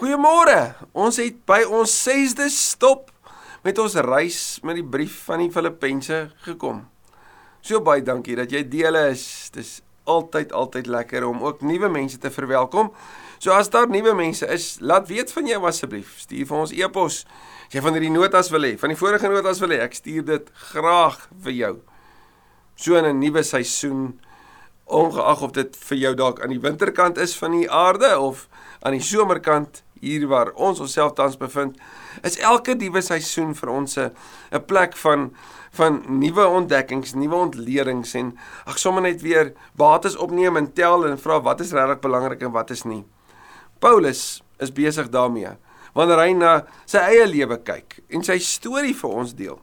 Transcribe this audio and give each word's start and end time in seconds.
Goeiemôre. 0.00 0.78
Ons 0.96 1.18
het 1.20 1.42
by 1.44 1.58
ons 1.68 1.92
6de 1.92 2.46
stop 2.48 3.10
met 3.60 3.76
ons 3.82 3.98
reis 4.00 4.38
met 4.64 4.78
die 4.78 4.84
brief 4.94 5.18
van 5.26 5.42
die 5.42 5.50
Filippense 5.52 6.22
gekom. 6.46 6.78
So 7.60 7.82
baie 7.84 8.00
dankie 8.00 8.38
dat 8.38 8.48
jy 8.48 8.62
deel 8.64 8.96
is. 8.96 9.26
Dis 9.52 9.74
altyd 10.08 10.54
altyd 10.56 10.88
lekker 10.88 11.26
om 11.28 11.44
ook 11.44 11.60
nuwe 11.68 11.90
mense 11.92 12.16
te 12.16 12.32
verwelkom. 12.32 12.88
So 13.44 13.52
as 13.52 13.68
daar 13.68 13.92
nuwe 13.92 14.14
mense 14.16 14.48
is, 14.48 14.70
laat 14.80 15.10
weet 15.12 15.34
van 15.36 15.52
jou 15.52 15.60
asseblief. 15.68 16.16
Stuur 16.24 16.48
vir 16.48 16.60
ons 16.62 16.72
e-pos. 16.78 17.20
As 17.68 17.76
jy 17.76 17.84
van 17.84 17.98
hierdie 17.98 18.14
notas 18.14 18.48
wil 18.56 18.70
hê, 18.70 18.72
van 18.80 18.94
die 18.94 18.98
vorige 19.02 19.28
notas 19.28 19.60
wil 19.60 19.76
hê, 19.76 19.82
ek 19.84 20.00
stuur 20.00 20.24
dit 20.32 20.48
graag 20.72 21.20
vir 21.44 21.56
jou. 21.58 21.74
So 22.72 22.96
in 22.96 23.04
'n 23.04 23.20
nuwe 23.20 23.44
seisoen 23.44 24.16
ongeag 24.86 25.42
of 25.42 25.52
dit 25.52 25.76
vir 25.76 25.98
jou 25.98 26.14
dalk 26.14 26.40
aan 26.40 26.56
die 26.56 26.60
winterkant 26.60 27.18
is 27.18 27.36
van 27.36 27.52
die 27.52 27.70
aarde 27.70 28.18
of 28.18 28.48
aan 28.80 28.96
die 28.96 29.04
somerkant 29.04 29.82
hier 30.00 30.26
waar 30.28 30.52
ons 30.54 30.80
onsself 30.80 31.12
tans 31.12 31.36
bevind, 31.36 31.78
is 32.22 32.38
elke 32.38 32.74
nuwe 32.74 33.02
seisoen 33.02 33.54
vir 33.54 33.70
ons 33.70 33.98
'n 33.98 34.64
plek 34.66 34.96
van 34.96 35.30
van 35.72 36.02
nuwe 36.08 36.46
ontdekkings, 36.46 37.14
nuwe 37.14 37.34
ontledings 37.34 38.14
en 38.14 38.38
ag 38.66 38.78
sommer 38.78 39.02
net 39.02 39.22
weer 39.22 39.52
bates 39.76 40.16
opneem 40.16 40.56
en 40.56 40.72
tel 40.72 41.06
en 41.06 41.18
vra 41.18 41.40
wat 41.40 41.60
is 41.60 41.72
regtig 41.72 42.00
belangrik 42.00 42.42
en 42.42 42.50
wat 42.50 42.70
is 42.70 42.82
nie. 42.84 43.04
Paulus 43.78 44.42
is 44.58 44.72
besig 44.72 45.08
daarmee 45.08 45.56
wanneer 45.94 46.18
hy 46.18 46.32
na 46.32 46.52
sy 46.86 46.98
eie 46.98 47.26
lewe 47.26 47.58
kyk 47.66 48.00
en 48.08 48.22
sy 48.22 48.38
storie 48.38 48.94
vir 48.94 49.10
ons 49.10 49.34
deel. 49.34 49.58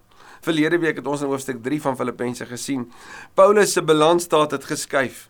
Verlede 0.46 0.80
week 0.80 1.00
het 1.02 1.08
ons 1.08 1.22
in 1.22 1.32
hoofstuk 1.32 1.62
3 1.64 1.82
van 1.82 1.98
Filippense 2.00 2.46
gesien. 2.46 2.92
Paulus 3.36 3.74
se 3.74 3.82
balansstaat 3.82 4.52
het 4.52 4.68
geskuif. 4.70 5.28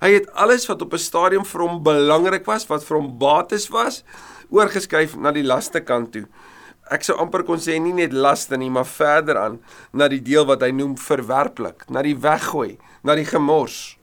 Hy 0.00 0.10
het 0.18 0.28
alles 0.32 0.66
wat 0.68 0.82
op 0.82 0.92
'n 0.92 0.98
stadium 0.98 1.44
vir 1.44 1.60
hom 1.60 1.82
belangrik 1.82 2.44
was, 2.46 2.66
wat 2.66 2.84
vir 2.84 2.96
hom 2.96 3.18
bates 3.18 3.68
was, 3.68 4.04
oorgeskuif 4.50 5.16
na 5.16 5.32
die 5.34 5.46
laste 5.46 5.80
kant 5.84 6.12
toe. 6.14 6.24
Ek 6.92 7.04
sou 7.06 7.16
amper 7.20 7.44
kon 7.48 7.60
sê 7.62 7.78
nie 7.80 7.94
net 7.96 8.12
laste 8.12 8.58
nie, 8.60 8.70
maar 8.70 8.88
verder 8.88 9.38
aan 9.40 9.58
na 9.96 10.08
die 10.12 10.20
deel 10.24 10.44
wat 10.48 10.62
hy 10.64 10.70
noem 10.76 10.98
verwerplik, 11.00 11.86
na 11.88 12.02
die 12.04 12.16
weggooi, 12.16 12.76
na 13.02 13.16
die 13.16 13.28
gemors. 13.28 13.96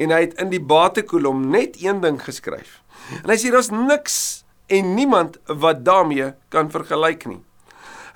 En 0.00 0.14
hy 0.14 0.22
het 0.24 0.38
in 0.40 0.50
die 0.50 0.62
batekolom 0.62 1.44
net 1.52 1.76
een 1.82 2.00
ding 2.02 2.16
geskryf. 2.22 2.80
En 3.22 3.30
hy 3.30 3.36
sê 3.38 3.52
daar's 3.52 3.70
niks 3.70 4.46
en 4.72 4.94
niemand 4.96 5.36
wat 5.46 5.84
daarmee 5.86 6.32
kan 6.50 6.72
vergelyk 6.72 7.28
nie. 7.30 7.42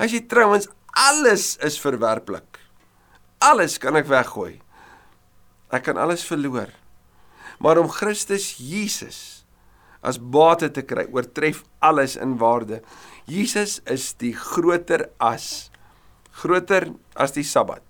Hy 0.01 0.09
sê 0.09 0.23
trouens 0.27 0.67
alles 0.97 1.55
is 1.63 1.77
verwerplik. 1.79 2.59
Alles 3.45 3.79
kan 3.81 3.97
ek 4.01 4.09
weggooi. 4.11 4.59
Ek 5.71 5.85
kan 5.87 6.01
alles 6.01 6.25
verloor. 6.27 6.73
Maar 7.61 7.79
om 7.79 7.93
Christus 7.93 8.57
Jesus 8.59 9.40
as 10.03 10.19
bate 10.19 10.71
te 10.73 10.85
kry, 10.87 11.07
oortref 11.13 11.65
alles 11.85 12.17
in 12.17 12.39
waarde. 12.41 12.81
Jesus 13.29 13.81
is 13.91 14.13
die 14.21 14.33
groter 14.37 15.09
as 15.21 15.71
groter 16.41 16.93
as 17.17 17.37
die 17.37 17.45
Sabbat. 17.45 17.85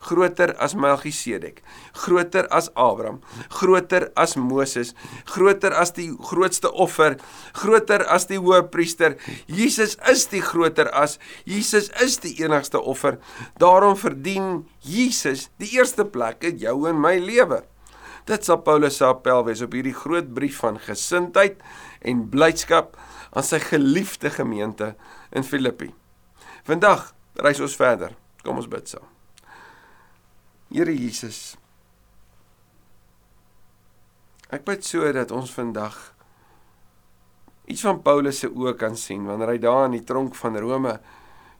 Groter 0.00 0.54
as 0.56 0.72
Melchisedek, 0.72 1.58
groter 1.92 2.46
as 2.56 2.70
Abraham, 2.72 3.18
groter 3.52 4.06
as 4.16 4.32
Moses, 4.32 4.94
groter 5.28 5.74
as 5.76 5.92
die 5.92 6.06
grootste 6.16 6.70
offer, 6.72 7.18
groter 7.52 8.06
as 8.08 8.24
die 8.30 8.38
hoëpriester. 8.40 9.18
Jesus 9.44 9.98
is 10.08 10.24
die 10.32 10.40
groter 10.40 10.88
as 10.96 11.18
Jesus 11.44 11.90
is 12.00 12.16
die 12.24 12.32
enigste 12.40 12.80
offer. 12.80 13.18
Daarom 13.60 13.98
verdien 14.00 14.64
Jesus 14.80 15.50
die 15.60 15.68
eerste 15.76 16.08
plek 16.08 16.48
in 16.48 16.56
jou 16.64 16.78
en 16.88 16.96
my 16.96 17.18
lewe. 17.20 17.60
Dit 18.28 18.44
sal 18.44 18.60
Paulus 18.64 18.98
se 19.00 19.06
appel 19.06 19.44
wees 19.46 19.62
op 19.64 19.72
hierdie 19.74 19.96
groot 19.96 20.28
brief 20.34 20.60
van 20.62 20.78
gesindheid 20.82 21.62
en 22.06 22.26
blydskap 22.32 22.98
aan 23.30 23.46
sy 23.46 23.60
geliefde 23.62 24.32
gemeente 24.34 24.94
in 25.32 25.46
Filippi. 25.46 25.90
Vandag 26.68 27.12
reis 27.40 27.62
ons 27.62 27.76
verder. 27.78 28.14
Kom 28.44 28.60
ons 28.60 28.68
bid 28.70 28.88
saam. 28.88 29.06
Here 30.70 30.92
Jesus. 30.94 31.56
Ek 34.50 34.64
bid 34.66 34.84
so 34.86 35.06
dat 35.14 35.32
ons 35.34 35.52
vandag 35.54 35.96
iets 37.70 37.84
van 37.86 38.00
Paulus 38.02 38.40
se 38.42 38.50
oë 38.50 38.74
kan 38.78 38.96
sien 38.98 39.26
wanneer 39.28 39.54
hy 39.54 39.60
daar 39.62 39.86
in 39.88 39.98
die 39.98 40.06
tronk 40.06 40.34
van 40.38 40.58
Rome 40.58 40.96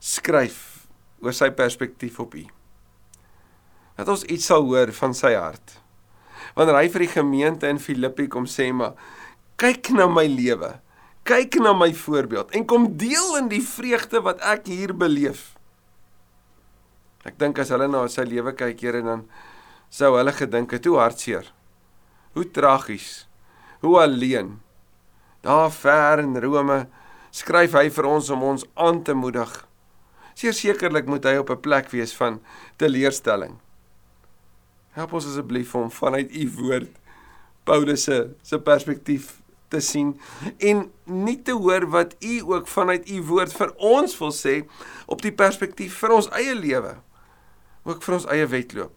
skryf 0.02 0.88
oor 1.22 1.36
sy 1.36 1.50
perspektief 1.54 2.18
op 2.22 2.34
U. 2.34 2.46
Dat 4.00 4.10
ons 4.10 4.24
iets 4.32 4.48
sal 4.50 4.64
hoor 4.66 4.90
van 4.96 5.14
sy 5.14 5.34
hart 5.36 5.79
wanneer 6.56 6.78
hy 6.80 6.88
vir 6.92 7.04
die 7.06 7.14
gemeente 7.14 7.70
in 7.70 7.80
Filippi 7.82 8.28
kom 8.30 8.46
sê 8.50 8.70
maar 8.74 8.96
kyk 9.60 9.92
na 9.94 10.06
my 10.08 10.26
lewe. 10.30 10.78
Kyk 11.28 11.60
na 11.60 11.74
my 11.76 11.90
voorbeeld 11.94 12.54
en 12.56 12.66
kom 12.66 12.88
deel 12.98 13.36
in 13.38 13.50
die 13.52 13.62
vreugde 13.64 14.22
wat 14.24 14.40
ek 14.40 14.70
hier 14.72 14.94
beleef. 14.96 15.52
Ek 17.28 17.36
dink 17.38 17.60
as 17.60 17.72
hulle 17.74 17.88
na 17.90 18.06
sy 18.08 18.24
lewe 18.24 18.54
kyk 18.56 18.80
Here 18.80 19.02
dan 19.04 19.26
sou 19.92 20.14
hulle 20.16 20.32
gedink 20.32 20.72
het 20.72 20.88
hoe 20.88 21.00
hartseer. 21.02 21.50
Hoe 22.34 22.46
tragies. 22.48 23.26
Hoe 23.84 23.98
alleen. 24.00 24.58
Daar 25.44 25.70
ver 25.72 26.22
in 26.24 26.36
Rome 26.40 26.86
skryf 27.30 27.76
hy 27.76 27.88
vir 27.92 28.08
ons 28.08 28.30
om 28.32 28.42
ons 28.54 28.64
aan 28.74 29.02
te 29.04 29.14
moedig. 29.14 29.50
Seker 30.34 30.56
sekerlik 30.56 31.08
moet 31.10 31.24
hy 31.24 31.36
op 31.36 31.50
'n 31.50 31.60
plek 31.60 31.90
wees 31.92 32.14
van 32.16 32.40
teleurstelling 32.78 33.58
Help 34.96 35.12
ons 35.12 35.26
asseblief 35.26 35.74
om 35.74 35.90
vanuit 35.90 36.32
u 36.34 36.50
woord 36.58 36.96
Paulus 37.64 38.02
se 38.08 38.30
se 38.42 38.58
perspektief 38.58 39.36
te 39.70 39.80
sien 39.80 40.16
en 40.58 40.82
nie 41.04 41.36
te 41.46 41.54
hoor 41.54 41.86
wat 41.92 42.16
u 42.18 42.40
ook 42.50 42.68
vanuit 42.68 43.10
u 43.10 43.20
woord 43.28 43.54
vir 43.54 43.70
ons 43.76 44.16
wil 44.18 44.32
sê 44.34 44.56
op 45.06 45.22
die 45.22 45.34
perspektief 45.34 46.00
vir 46.02 46.16
ons 46.16 46.30
eie 46.40 46.56
lewe 46.58 46.96
ook 47.86 48.02
vir 48.04 48.14
ons 48.14 48.26
eie 48.34 48.46
wedloop. 48.50 48.92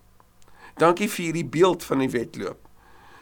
Dankie 0.81 1.07
vir 1.07 1.27
hierdie 1.27 1.45
beeld 1.47 1.85
van 1.87 2.01
die 2.03 2.09
wedloop. 2.11 2.59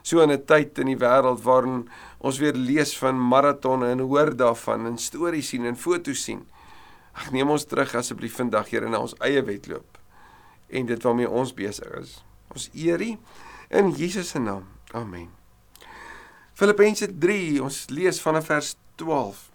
So 0.01 0.21
in 0.23 0.31
'n 0.31 0.45
tyd 0.45 0.79
in 0.79 0.87
die 0.87 0.97
wêreld 0.97 1.43
waarin 1.43 1.89
ons 2.19 2.39
weer 2.39 2.53
lees 2.53 2.97
van 2.97 3.19
maratonne 3.19 3.91
en 3.91 3.99
hoor 3.99 4.35
daarvan 4.35 4.85
en 4.85 4.97
stories 4.97 5.47
sien 5.47 5.65
en 5.65 5.77
foto's 5.77 6.23
sien. 6.23 6.47
Ag 7.13 7.31
neem 7.31 7.49
ons 7.49 7.65
terug 7.65 7.95
asseblief 7.95 8.35
vandag 8.35 8.69
hier 8.69 8.83
in 8.83 8.95
ons 8.95 9.15
eie 9.19 9.43
wedloop 9.43 9.99
en 10.69 10.85
dit 10.85 11.03
waarmee 11.03 11.29
ons 11.29 11.53
besig 11.53 11.91
is. 11.99 12.23
Ons 12.51 12.69
eer 12.73 13.01
U 13.01 13.11
in 13.69 13.93
Jesus 13.95 14.33
se 14.33 14.39
naam. 14.39 14.67
Amen. 14.91 15.29
Filippense 16.53 17.07
3, 17.19 17.61
ons 17.63 17.85
lees 17.89 18.19
vanaf 18.21 18.51
vers 18.51 18.75
12. 18.99 19.47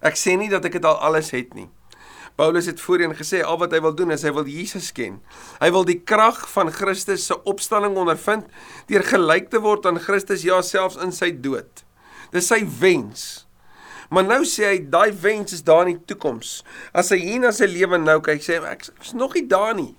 Ek 0.00 0.16
sê 0.16 0.36
nie 0.38 0.48
dat 0.48 0.64
ek 0.64 0.78
dit 0.78 0.86
al 0.88 0.96
alles 1.04 1.34
het 1.34 1.52
nie. 1.58 1.68
Paulus 2.40 2.70
het 2.70 2.80
voorheen 2.80 3.12
gesê 3.12 3.42
al 3.44 3.58
wat 3.60 3.74
hy 3.76 3.82
wil 3.84 3.92
doen 3.92 4.14
is 4.14 4.22
hy 4.24 4.30
wil 4.32 4.48
Jesus 4.48 4.88
ken. 4.96 5.18
Hy 5.60 5.68
wil 5.74 5.84
die 5.84 5.98
krag 6.00 6.38
van 6.54 6.70
Christus 6.72 7.26
se 7.28 7.36
opstanding 7.50 7.98
ondervind 8.00 8.48
deur 8.88 9.04
gelyk 9.04 9.50
te 9.52 9.60
word 9.60 9.84
aan 9.90 10.00
Christus 10.00 10.46
ja 10.46 10.62
selfs 10.64 10.96
in 11.04 11.12
sy 11.12 11.34
dood. 11.36 11.84
Dis 12.32 12.48
sy 12.48 12.62
wens. 12.80 13.44
Maar 14.10 14.24
nou 14.26 14.40
sê 14.48 14.70
hy 14.70 14.78
daai 14.90 15.12
wens 15.22 15.52
is 15.54 15.66
daar 15.66 15.84
in 15.84 15.98
die 15.98 16.14
toekoms. 16.14 16.62
As 16.96 17.12
hy 17.12 17.20
hier 17.20 17.42
na 17.44 17.52
sy 17.54 17.68
lewe 17.70 18.00
nou 18.00 18.18
kyk, 18.24 18.40
sê 18.42 18.56
hy 18.56 18.72
ek 18.72 18.88
is 18.88 19.12
nog 19.12 19.36
nie 19.36 19.44
daar 19.50 19.76
nie. 19.76 19.92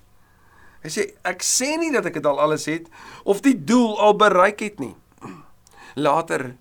Hy 0.82 0.90
sê 0.90 1.06
ek 1.28 1.44
sê 1.46 1.76
nie 1.78 1.92
dat 1.94 2.08
ek 2.10 2.18
dit 2.18 2.26
al 2.26 2.40
alles 2.42 2.66
het 2.70 2.88
of 3.28 3.42
die 3.44 3.54
doel 3.54 3.94
al 4.02 4.16
bereik 4.18 4.64
het 4.64 4.82
nie. 4.82 4.94
Later 5.94 6.52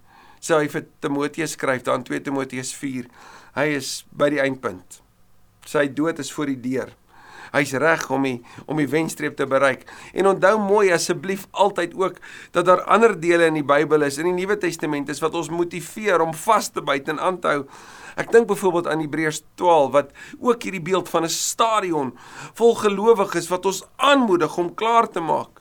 sê 0.41 0.59
hy 0.59 0.69
vir 0.73 0.87
Timoteus 1.01 1.55
skryf 1.57 1.85
dan 1.87 2.05
2 2.05 2.21
Timoteus 2.25 2.73
4. 2.77 3.09
Hy 3.57 3.67
is 3.77 4.01
by 4.13 4.29
die 4.33 4.41
eindpunt. 4.43 5.01
Sy 5.67 5.87
dood 5.93 6.21
is 6.21 6.31
voor 6.33 6.51
die 6.53 6.61
deur. 6.61 6.93
Hy's 7.51 7.73
reg 7.73 8.09
om 8.09 8.23
die 8.23 8.37
om 8.65 8.77
die 8.77 8.87
wenstreep 8.87 9.35
te 9.37 9.47
bereik. 9.47 9.85
En 10.13 10.27
onthou 10.27 10.57
mooi 10.59 10.91
asseblief 10.91 11.47
altyd 11.51 11.95
ook 11.95 12.19
dat 12.51 12.65
daar 12.65 12.83
ander 12.83 13.19
dele 13.19 13.45
in 13.51 13.59
die 13.59 13.67
Bybel 13.67 14.01
is 14.07 14.17
in 14.17 14.29
die 14.31 14.37
Nuwe 14.43 14.57
Testament 14.57 15.09
is 15.09 15.19
wat 15.19 15.35
ons 15.35 15.49
motiveer 15.49 16.21
om 16.21 16.33
vas 16.33 16.69
te 16.69 16.81
byt 16.81 17.07
en 17.07 17.19
aan 17.19 17.39
te 17.39 17.47
hou 17.47 17.65
Ek 18.19 18.31
dink 18.31 18.49
byvoorbeeld 18.49 18.87
aan 18.91 18.99
Hebreërs 18.99 19.41
12 19.55 19.91
wat 19.91 20.11
ook 20.39 20.63
hierdie 20.63 20.83
beeld 20.83 21.09
van 21.09 21.23
'n 21.23 21.31
stadion 21.31 22.17
vol 22.53 22.75
gelowiges 22.75 23.47
wat 23.47 23.65
ons 23.65 23.83
aanmoedig 23.95 24.57
om 24.57 24.73
klaar 24.75 25.07
te 25.07 25.19
maak 25.19 25.60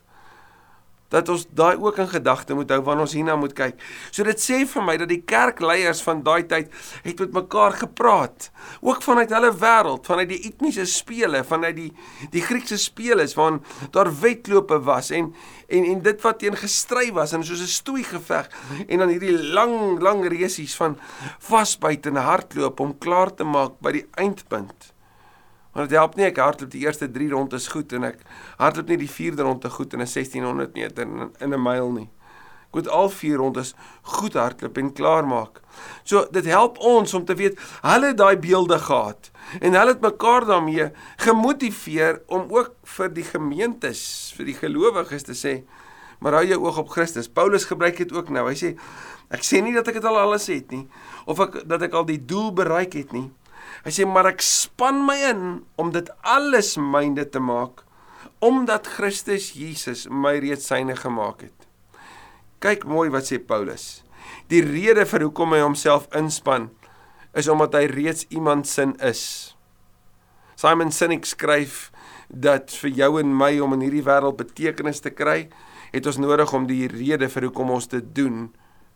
dat 1.11 1.29
ons 1.33 1.47
daai 1.51 1.77
ook 1.77 1.99
in 1.99 2.09
gedagte 2.09 2.55
moet 2.55 2.71
hou 2.71 2.81
wanneer 2.87 3.07
ons 3.07 3.15
hierna 3.17 3.37
moet 3.37 3.55
kyk. 3.57 3.81
So 4.11 4.25
dit 4.27 4.41
sê 4.41 4.63
vir 4.69 4.87
my 4.87 4.97
dat 5.01 5.11
die 5.11 5.23
kerkleiers 5.27 6.03
van 6.07 6.23
daai 6.27 6.47
tyd 6.51 6.71
het 7.05 7.23
met 7.25 7.35
mekaar 7.41 7.79
gepraat, 7.83 8.51
ook 8.81 9.03
vanuit 9.03 9.35
hulle 9.35 9.51
wêreld, 9.63 10.07
vanuit 10.07 10.31
die 10.31 10.41
etniese 10.51 10.87
spele, 10.87 11.43
vanuit 11.47 11.77
die 11.77 11.91
die 12.35 12.45
Griekse 12.45 12.79
spele 12.79 13.27
waarin 13.35 13.61
daar 13.95 14.11
wedlope 14.21 14.81
was 14.87 15.11
en 15.11 15.33
en 15.69 15.85
en 15.85 16.03
dit 16.03 16.23
wat 16.23 16.39
teen 16.39 16.57
gestry 16.57 17.11
was 17.13 17.33
en 17.33 17.45
soos 17.45 17.63
'n 17.63 17.75
stoei 17.79 18.05
geveg 18.05 18.49
en 18.89 18.99
dan 18.99 19.09
hierdie 19.09 19.37
lang 19.57 20.01
lang 20.03 20.25
resies 20.29 20.75
van 20.77 20.99
vasbyt 21.39 22.07
en 22.07 22.17
hardloop 22.17 22.81
om 22.81 22.99
klaar 22.99 23.35
te 23.35 23.45
maak 23.45 23.81
by 23.81 23.93
die 23.93 24.07
eindpunt. 24.15 24.93
Want 25.73 25.89
dit 25.89 25.99
help 25.99 26.17
nie 26.19 26.27
ek 26.27 26.41
hardloop 26.43 26.71
die 26.73 26.85
eerste 26.85 27.11
3 27.11 27.31
rondes 27.31 27.69
goed 27.71 27.93
en 27.95 28.09
ek 28.11 28.25
hardloop 28.59 28.89
nie 28.91 29.03
die 29.05 29.11
4de 29.11 29.47
ronde 29.47 29.71
goed 29.71 29.93
in 29.95 30.01
'n 30.01 30.07
1600 30.07 30.75
meter 30.75 31.07
in 31.39 31.55
'n 31.55 31.63
myl 31.63 31.93
nie. 31.93 32.11
Ek 32.71 32.75
moet 32.75 32.89
al 32.89 33.09
vier 33.09 33.37
rondes 33.37 33.75
goed 34.03 34.35
hardloop 34.35 34.79
en 34.79 34.93
klaar 34.93 35.27
maak. 35.27 35.61
So 36.05 36.27
dit 36.31 36.45
help 36.45 36.79
ons 36.79 37.15
om 37.15 37.25
te 37.25 37.35
weet 37.35 37.59
hulle 37.83 38.07
het 38.07 38.17
daai 38.17 38.37
beelde 38.37 38.79
gehad 38.79 39.31
en 39.61 39.75
hulle 39.75 39.93
het 39.93 40.01
mekaar 40.01 40.45
daarmee 40.47 40.91
gemotiveer 41.17 42.23
om 42.27 42.47
ook 42.49 42.75
vir 42.85 43.09
die 43.09 43.25
gemeentes, 43.25 44.33
vir 44.37 44.45
die 44.45 44.55
gelowiges 44.55 45.23
te 45.23 45.35
sê 45.35 45.63
maar 46.21 46.37
hou 46.37 46.45
jou 46.45 46.61
oog 46.61 46.79
op 46.79 46.91
Christus. 46.93 47.29
Paulus 47.29 47.65
gebruik 47.65 47.97
dit 47.97 48.13
ook 48.13 48.29
nou. 48.29 48.45
Hy 48.49 48.57
sê 48.59 48.75
ek 49.33 49.45
sê 49.47 49.63
nie 49.65 49.73
dat 49.73 49.89
ek 49.89 50.01
dit 50.01 50.05
al 50.09 50.19
alles 50.21 50.47
het 50.53 50.73
nie 50.75 50.85
of 51.31 51.41
ek 51.41 51.63
dat 51.69 51.83
ek 51.87 51.95
al 51.97 52.07
die 52.09 52.21
doel 52.21 52.53
bereik 52.53 52.97
het 52.99 53.15
nie. 53.17 53.31
Hy 53.85 53.93
sê 53.95 54.05
maar 54.05 54.29
ek 54.29 54.43
span 54.45 55.01
my 55.07 55.17
in 55.31 55.45
om 55.81 55.93
dit 55.95 56.09
alles 56.27 56.75
myne 56.77 57.25
te 57.25 57.41
maak 57.41 57.87
omdat 58.41 58.89
Christus 58.89 59.51
Jesus 59.53 60.07
my 60.09 60.39
reeds 60.41 60.69
syne 60.69 60.97
gemaak 60.97 61.45
het. 61.45 61.67
Kyk 62.61 62.87
mooi 62.89 63.09
wat 63.13 63.29
sê 63.29 63.37
Paulus. 63.41 64.01
Die 64.53 64.63
rede 64.65 65.05
vir 65.09 65.27
hoekom 65.27 65.53
hy 65.57 65.61
homself 65.65 66.09
inspann 66.17 66.71
is 67.37 67.49
omdat 67.53 67.77
hy 67.79 67.85
reeds 67.93 68.27
iemand 68.33 68.69
sin 68.69 68.97
is. 69.05 69.55
Simon 70.61 70.93
Sinek 70.93 71.25
skryf 71.29 71.89
dat 72.29 72.73
vir 72.83 72.93
jou 72.97 73.13
en 73.21 73.31
my 73.37 73.53
om 73.65 73.77
in 73.77 73.85
hierdie 73.87 74.05
wêreld 74.07 74.39
betekenis 74.39 75.01
te 75.01 75.13
kry, 75.15 75.49
het 75.91 76.07
ons 76.07 76.21
nodig 76.21 76.53
om 76.55 76.67
die 76.69 76.87
rede 76.91 77.31
vir 77.33 77.49
hoekom 77.49 77.73
ons 77.77 77.89
dit 77.91 78.11
doen 78.17 78.49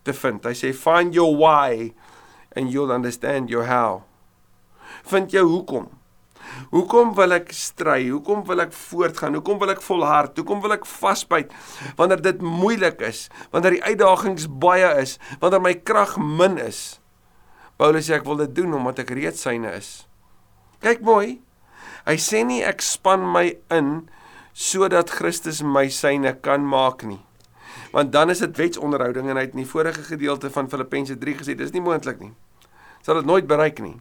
te 0.05 0.13
vind. 0.13 0.45
Hy 0.45 0.55
sê 0.57 0.73
find 0.77 1.17
your 1.17 1.33
why 1.39 1.93
and 2.55 2.71
you'll 2.71 2.93
understand 2.95 3.51
your 3.51 3.67
how. 3.71 4.05
Vind 5.11 5.35
jou 5.35 5.45
hoekom. 5.49 5.91
Hoekom 6.71 7.15
wil 7.17 7.35
ek 7.37 7.53
stry? 7.57 8.09
Hoekom 8.09 8.45
wil 8.49 8.65
ek 8.65 8.75
voortgaan? 8.77 9.37
Hoekom 9.39 9.59
wil 9.63 9.73
ek 9.75 9.83
volhard? 9.85 10.37
Hoekom 10.39 10.61
wil 10.65 10.77
ek 10.77 10.87
vasbyt 10.89 11.53
wanneer 11.99 12.23
dit 12.23 12.43
moeilik 12.45 13.01
is? 13.05 13.29
Wanneer 13.55 13.79
die 13.79 13.85
uitdagings 13.85 14.47
baie 14.63 14.91
is? 15.03 15.17
Wanneer 15.43 15.65
my 15.65 15.75
krag 15.87 16.17
min 16.21 16.59
is? 16.61 17.01
Paulus 17.81 18.07
sê 18.07 18.19
ek 18.19 18.27
wil 18.29 18.39
dit 18.45 18.55
doen 18.55 18.77
omdat 18.77 19.03
ek 19.03 19.15
reeds 19.17 19.43
syne 19.47 19.73
is. 19.75 20.05
Kyk 20.85 21.03
mooi. 21.07 21.41
Hy 22.05 22.17
sê 22.21 22.45
nie 22.47 22.63
ek 22.63 22.85
span 22.85 23.25
my 23.35 23.49
in 23.73 24.05
sodat 24.55 25.11
Christus 25.11 25.63
my 25.67 25.89
syne 25.91 26.37
kan 26.45 26.63
maak 26.63 27.03
nie. 27.09 27.19
Want 27.95 28.13
dan 28.15 28.31
is 28.31 28.43
dit 28.45 28.59
wetsonderhouding 28.59 29.31
en 29.31 29.39
hy 29.39 29.47
het 29.49 29.57
in 29.57 29.65
die 29.65 29.71
vorige 29.71 30.05
gedeelte 30.07 30.51
van 30.55 30.71
Filippense 30.71 31.17
3 31.19 31.39
gesê 31.41 31.57
dis 31.59 31.73
nie 31.75 31.83
moontlik 31.83 32.21
nie. 32.23 32.35
Sal 33.03 33.19
dit 33.21 33.29
nooit 33.29 33.49
bereik 33.51 33.83
nie. 33.83 33.97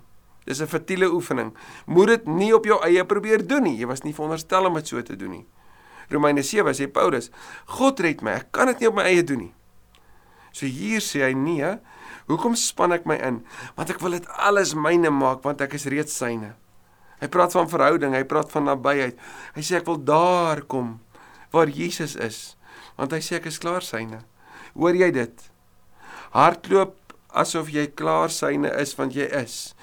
Dis 0.45 0.61
'n 0.61 0.67
futiele 0.67 1.11
oefening. 1.11 1.53
Moet 1.85 2.07
dit 2.07 2.27
nie 2.27 2.53
op 2.55 2.65
jou 2.65 2.79
eie 2.83 3.05
probeer 3.05 3.47
doen 3.47 3.63
nie. 3.63 3.77
Jy 3.77 3.87
was 3.87 4.03
nie 4.03 4.13
veronderstel 4.13 4.65
om 4.65 4.73
dit 4.73 4.87
so 4.87 5.01
te 5.01 5.15
doen 5.15 5.31
nie. 5.31 5.45
Romeine 6.09 6.41
7 6.41 6.73
sê 6.73 6.91
Paulus, 6.91 7.29
God 7.65 7.99
red 7.99 8.21
my. 8.21 8.31
Ek 8.31 8.51
kan 8.51 8.67
dit 8.67 8.79
nie 8.79 8.87
op 8.87 8.95
my 8.95 9.03
eie 9.03 9.23
doen 9.23 9.37
nie. 9.37 9.53
So 10.51 10.65
hier 10.65 10.99
sê 11.01 11.23
hy 11.25 11.33
nee. 11.33 11.77
Hoekom 12.27 12.55
span 12.55 12.91
ek 12.91 13.05
my 13.05 13.15
in? 13.15 13.41
Want 13.75 13.89
ek 13.89 13.99
wil 13.99 14.11
dit 14.11 14.27
alles 14.37 14.73
myne 14.73 15.09
maak 15.09 15.43
want 15.43 15.61
ek 15.61 15.73
is 15.73 15.85
reeds 15.85 16.13
syne. 16.15 16.53
Hy 17.23 17.29
praat 17.31 17.53
van 17.55 17.69
verhouding, 17.71 18.13
hy 18.15 18.23
praat 18.27 18.51
van 18.51 18.67
nabyheid. 18.67 19.19
Hy 19.55 19.63
sê 19.63 19.79
ek 19.79 19.87
wil 19.87 19.99
daar 20.03 20.61
kom 20.67 20.99
waar 21.53 21.69
Jesus 21.69 22.15
is, 22.17 22.55
want 22.97 23.13
hy 23.13 23.19
sê 23.21 23.37
ek 23.37 23.47
is 23.51 23.59
klaar 23.61 23.85
syne. 23.85 24.23
Hoor 24.73 24.97
jy 24.97 25.11
dit? 25.13 25.43
Hardloop 26.33 26.97
asof 27.29 27.69
jy 27.73 27.85
klaar 27.93 28.33
syne 28.33 28.71
is 28.81 28.95
want 28.97 29.13
jy 29.15 29.27
is. 29.37 29.73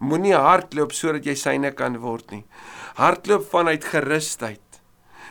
Moenie 0.00 0.34
hardloop 0.36 0.94
sodat 0.96 1.26
jy 1.28 1.36
syne 1.36 1.74
kan 1.76 1.98
word 2.00 2.32
nie. 2.32 2.44
Hardloop 2.96 3.44
vanuit 3.52 3.84
gerusheid. 3.84 4.80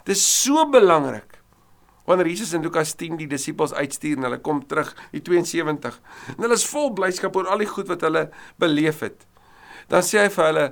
Dis 0.05 0.21
so 0.21 0.65
belangrik. 0.69 1.39
Wanneer 2.09 2.29
Jesus 2.31 2.53
in 2.57 2.63
Lukas 2.65 2.95
10 2.97 3.17
die 3.19 3.27
disippels 3.29 3.73
uitstuur 3.73 4.17
en 4.17 4.25
hulle 4.25 4.39
kom 4.41 4.63
terug, 4.65 4.95
die 5.13 5.21
72, 5.21 5.99
en 6.33 6.45
hulle 6.45 6.57
is 6.57 6.65
vol 6.69 6.89
blydskap 6.97 7.35
oor 7.37 7.49
al 7.53 7.61
die 7.61 7.69
goed 7.69 7.89
wat 7.91 8.05
hulle 8.05 8.23
beleef 8.61 9.03
het. 9.05 9.27
Dan 9.89 10.05
sê 10.05 10.23
hy 10.23 10.31
vir 10.33 10.47
hulle, 10.47 10.65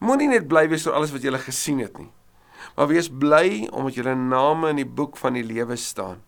Moenie 0.00 0.30
net 0.30 0.46
bly 0.48 0.64
wees 0.72 0.86
oor 0.88 0.96
alles 0.96 1.10
wat 1.12 1.20
jy 1.20 1.28
gele 1.28 1.42
gesien 1.44 1.80
het 1.84 1.98
nie. 2.00 2.08
Maar 2.76 2.88
wees 2.88 3.10
bly 3.12 3.66
omdat 3.68 3.98
julle 3.98 4.14
name 4.16 4.70
in 4.72 4.78
die 4.80 4.88
boek 4.88 5.18
van 5.20 5.36
die 5.36 5.44
lewe 5.44 5.76
staan. 5.76 6.22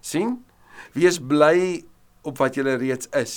sien? 0.00 0.40
Wees 0.96 1.20
bly 1.20 1.84
op 2.24 2.40
wat 2.40 2.56
julle 2.56 2.74
reeds 2.80 3.06
is. 3.14 3.34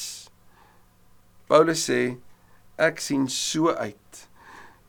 Paulus 1.48 1.83
sê 1.89 2.16
ek 2.77 3.00
sien 3.00 3.27
so 3.31 3.72
uit 3.72 4.27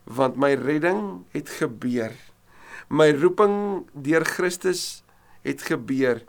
want 0.07 0.37
my 0.39 0.53
redding 0.55 1.25
het 1.35 1.49
gebeur. 1.59 2.13
My 2.87 3.11
roeping 3.11 3.87
deur 3.91 4.23
Christus 4.23 5.03
het 5.43 5.65
gebeur 5.67 6.21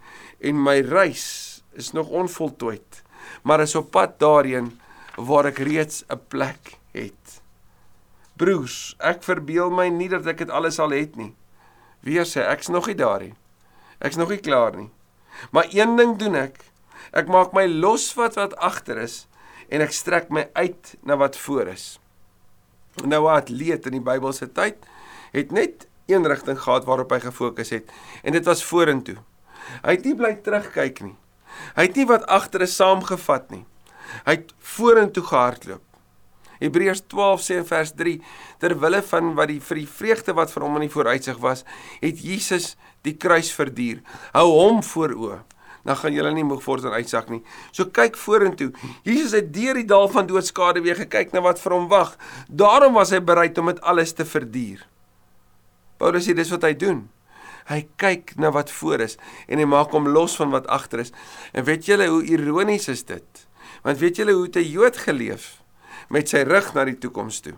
en 0.43 0.63
my 0.63 0.81
reis 0.83 1.63
is 1.79 1.93
nog 1.95 2.11
onvoltooid, 2.11 3.03
maar 3.47 3.63
is 3.63 3.77
op 3.79 3.93
pad 3.95 4.19
daarheen 4.19 4.73
waar 5.15 5.47
ek 5.47 5.63
reeds 5.63 6.03
'n 6.11 6.19
plek 6.29 6.79
het. 6.93 7.43
Broers, 8.37 8.95
ek 8.99 9.23
verbeel 9.23 9.71
my 9.71 9.89
nie 9.89 10.09
dat 10.09 10.27
ek 10.27 10.39
dit 10.39 10.51
alles 10.51 10.79
al 10.79 10.91
het 10.91 11.17
nie. 11.17 11.35
Weer 12.01 12.27
sê 12.27 12.43
ek's 12.47 12.69
nog 12.69 12.87
nie 12.87 12.95
daar 12.95 13.21
nie. 13.21 13.35
Ek's 13.99 14.17
nog 14.17 14.29
nie 14.29 14.43
klaar 14.43 14.77
nie. 14.77 14.91
Maar 15.51 15.67
een 15.71 15.97
ding 15.97 16.19
doen 16.19 16.35
ek. 16.35 16.65
Ek 17.13 17.27
maak 17.27 17.53
my 17.53 17.67
los 17.67 18.15
wat 18.15 18.35
wat 18.35 18.57
agter 18.57 18.99
is 18.99 19.27
en 19.69 19.85
ek 19.85 19.95
strek 19.95 20.31
my 20.35 20.49
uit 20.57 20.95
na 21.07 21.19
wat 21.21 21.37
voor 21.37 21.73
is. 21.75 21.99
Nou 23.05 23.23
wat 23.29 23.53
leed 23.53 23.87
in 23.87 23.99
die 23.99 24.05
Bybelse 24.05 24.49
tyd 24.53 24.87
het 25.33 25.53
net 25.55 25.87
een 26.09 26.27
rigting 26.27 26.59
gehad 26.61 26.87
waarop 26.89 27.13
hy 27.13 27.21
gefokus 27.27 27.75
het 27.77 27.91
en 28.23 28.37
dit 28.37 28.45
was 28.49 28.65
vorentoe. 28.65 29.19
Hy 29.85 29.99
het 29.99 30.07
nie 30.09 30.17
bly 30.17 30.33
terugkyk 30.45 31.03
nie. 31.05 31.17
Hy 31.77 31.89
het 31.89 31.99
nie 31.99 32.07
wat 32.09 32.25
agter 32.33 32.65
is 32.65 32.77
saamgevat 32.79 33.51
nie. 33.53 33.65
Hy 34.25 34.39
het 34.39 34.55
vorentoe 34.77 35.25
gehardloop. 35.25 35.85
Hebreërs 36.59 37.05
12 37.07 37.43
sê 37.45 37.59
in 37.61 37.67
vers 37.69 37.93
3 37.95 38.17
terwille 38.63 39.03
van 39.11 39.35
wat 39.39 39.51
die 39.53 39.61
vir 39.63 39.83
die 39.83 39.91
vreugde 39.99 40.35
wat 40.35 40.51
vir 40.51 40.65
hom 40.67 40.79
in 40.81 40.89
die 40.89 40.95
vooruitsig 40.95 41.39
was, 41.43 41.63
het 42.03 42.23
Jesus 42.25 42.73
die 43.07 43.15
kruis 43.15 43.53
verduur. 43.55 44.01
Hou 44.35 44.49
hom 44.51 44.83
voor 44.83 45.15
oë. 45.15 45.39
Dan 45.89 45.97
gaan 45.97 46.13
julle 46.13 46.33
nie 46.37 46.45
moeg 46.45 46.61
word 46.67 46.85
en 46.85 46.97
uitsak 47.01 47.31
nie. 47.33 47.41
So 47.73 47.89
kyk 47.89 48.19
vorentoe. 48.21 48.71
Jesus 49.09 49.33
het 49.39 49.49
deur 49.55 49.79
die 49.81 49.87
dal 49.89 50.09
van 50.13 50.29
doodskade 50.29 50.85
weer 50.85 50.99
gekyk 51.01 51.33
na 51.33 51.41
wat 51.45 51.63
vir 51.63 51.75
hom 51.79 51.89
wag. 51.89 52.17
Daarom 52.49 52.99
was 52.99 53.15
hy 53.17 53.23
bereid 53.25 53.59
om 53.59 53.73
dit 53.73 53.81
alles 53.81 54.13
te 54.13 54.29
verduur. 54.29 54.85
Paulus 55.99 56.29
sê 56.29 56.37
dis 56.37 56.53
wat 56.53 56.67
hy 56.69 56.75
doen. 56.77 57.07
Hy 57.69 57.83
kyk 58.01 58.37
na 58.41 58.53
wat 58.53 58.71
voor 58.73 59.09
is 59.09 59.17
en 59.49 59.61
hy 59.61 59.69
maak 59.69 59.97
hom 59.97 60.13
los 60.13 60.37
van 60.37 60.53
wat 60.53 60.69
agter 60.69 61.07
is. 61.07 61.15
En 61.57 61.65
weet 61.65 61.89
julle 61.89 62.09
hoe 62.13 62.21
ironies 62.25 62.89
is 62.93 63.03
dit? 63.09 63.49
Want 63.83 63.99
weet 64.01 64.21
julle 64.21 64.37
hoe 64.37 64.49
'n 64.49 64.69
Jood 64.69 64.97
geleef? 64.97 65.59
met 66.09 66.31
sy 66.31 66.45
rug 66.49 66.71
na 66.75 66.87
die 66.89 66.97
toekoms 67.01 67.43
toe. 67.45 67.57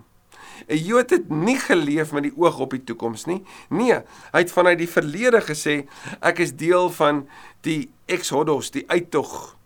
'n 0.68 0.76
Jood 0.76 1.10
het 1.10 1.30
nie 1.30 1.58
geleef 1.58 2.12
met 2.12 2.22
die 2.22 2.36
oog 2.36 2.58
op 2.58 2.70
die 2.70 2.84
toekoms 2.84 3.24
nie. 3.26 3.42
Nee, 3.68 3.94
hy 4.32 4.38
het 4.38 4.52
vanuit 4.52 4.78
die 4.78 4.88
verlede 4.88 5.40
gesê 5.40 5.86
ek 6.20 6.38
is 6.38 6.52
deel 6.56 6.90
van 6.90 7.28
die 7.60 7.90
Exodus, 8.06 8.70
die 8.70 8.84
uittog. 8.88 9.56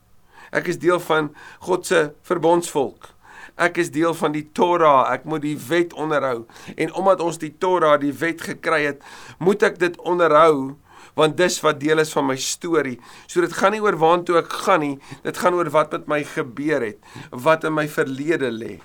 Ek 0.50 0.66
is 0.66 0.78
deel 0.78 1.00
van 1.00 1.34
God 1.58 1.86
se 1.86 2.12
verbondsvolk. 2.22 3.14
Ek 3.54 3.76
is 3.78 3.90
deel 3.90 4.14
van 4.14 4.32
die 4.32 4.48
Torah, 4.52 5.12
ek 5.12 5.24
moet 5.24 5.42
die 5.42 5.58
wet 5.68 5.92
onderhou. 5.92 6.44
En 6.76 6.94
omdat 6.94 7.20
ons 7.20 7.38
die 7.38 7.54
Torah, 7.58 8.00
die 8.00 8.12
wet 8.12 8.40
gekry 8.42 8.84
het, 8.84 9.02
moet 9.38 9.62
ek 9.62 9.78
dit 9.78 10.00
onderhou 10.02 10.74
want 11.14 11.36
dis 11.38 11.60
wat 11.62 11.78
deel 11.78 12.02
is 12.02 12.10
van 12.10 12.26
my 12.26 12.36
storie. 12.40 12.96
So 13.30 13.38
dit 13.44 13.52
gaan 13.54 13.74
nie 13.74 13.82
oor 13.82 13.94
waartoe 14.00 14.40
ek 14.40 14.50
gaan 14.64 14.82
nie, 14.82 14.96
dit 15.22 15.38
gaan 15.38 15.54
oor 15.54 15.70
wat 15.70 15.94
met 15.94 16.08
my 16.10 16.20
gebeur 16.26 16.82
het, 16.82 16.98
wat 17.30 17.66
in 17.68 17.76
my 17.76 17.86
verlede 17.90 18.50
lê. 18.50 18.80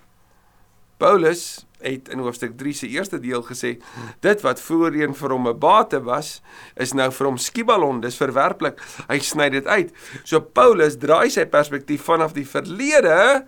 Paulus 1.01 1.65
het 1.81 2.09
in 2.13 2.19
hoofstuk 2.19 2.57
3 2.57 2.73
se 2.73 2.87
eerste 2.87 3.19
deel 3.19 3.43
gesê 3.47 3.77
dit 4.25 4.45
wat 4.45 4.61
voorheen 4.61 5.15
vir 5.15 5.35
hom 5.35 5.47
'n 5.47 5.59
bate 5.59 5.99
was 6.03 6.41
is 6.75 6.93
nou 6.93 7.09
vir 7.11 7.27
hom 7.27 7.37
skibalon 7.37 8.01
dis 8.01 8.17
verwerplik 8.17 8.79
hy 9.07 9.19
sny 9.19 9.49
dit 9.49 9.67
uit 9.67 9.93
so 10.23 10.39
Paulus 10.41 10.97
draai 10.97 11.29
sy 11.29 11.45
perspektief 11.45 12.03
vanaf 12.03 12.33
die 12.33 12.45
verlede 12.45 13.45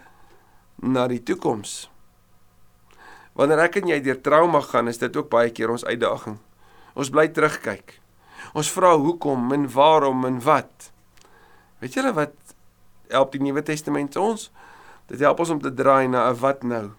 na 0.82 1.08
die 1.08 1.24
toekoms 1.24 1.90
wanneer 3.34 3.60
ek 3.60 3.76
en 3.76 3.88
jy 3.88 4.00
deur 4.00 4.22
trauma 4.22 4.62
gaan 4.62 4.88
is 4.88 4.98
dit 4.98 5.18
ook 5.18 5.30
baie 5.30 5.50
keer 5.50 5.70
ons 5.70 5.86
uitdaging 5.86 6.38
ons 6.96 7.10
bly 7.10 7.28
terugkyk 7.28 8.02
Ons 8.58 8.72
vra 8.74 8.96
hoekom 9.00 9.52
en 9.56 9.68
waarom 9.72 10.26
en 10.28 10.40
wat. 10.44 10.90
Weet 11.80 11.96
julle 11.98 12.14
wat 12.18 12.36
help 13.12 13.36
die 13.36 13.44
Nuwe 13.44 13.64
Testament 13.64 14.18
ons? 14.20 14.50
Dit 15.12 15.24
help 15.24 15.44
ons 15.44 15.54
om 15.56 15.62
te 15.62 15.72
draai 15.74 16.08
na 16.08 16.30
'n 16.30 16.40
wat 16.40 16.64
nou. 16.64 16.92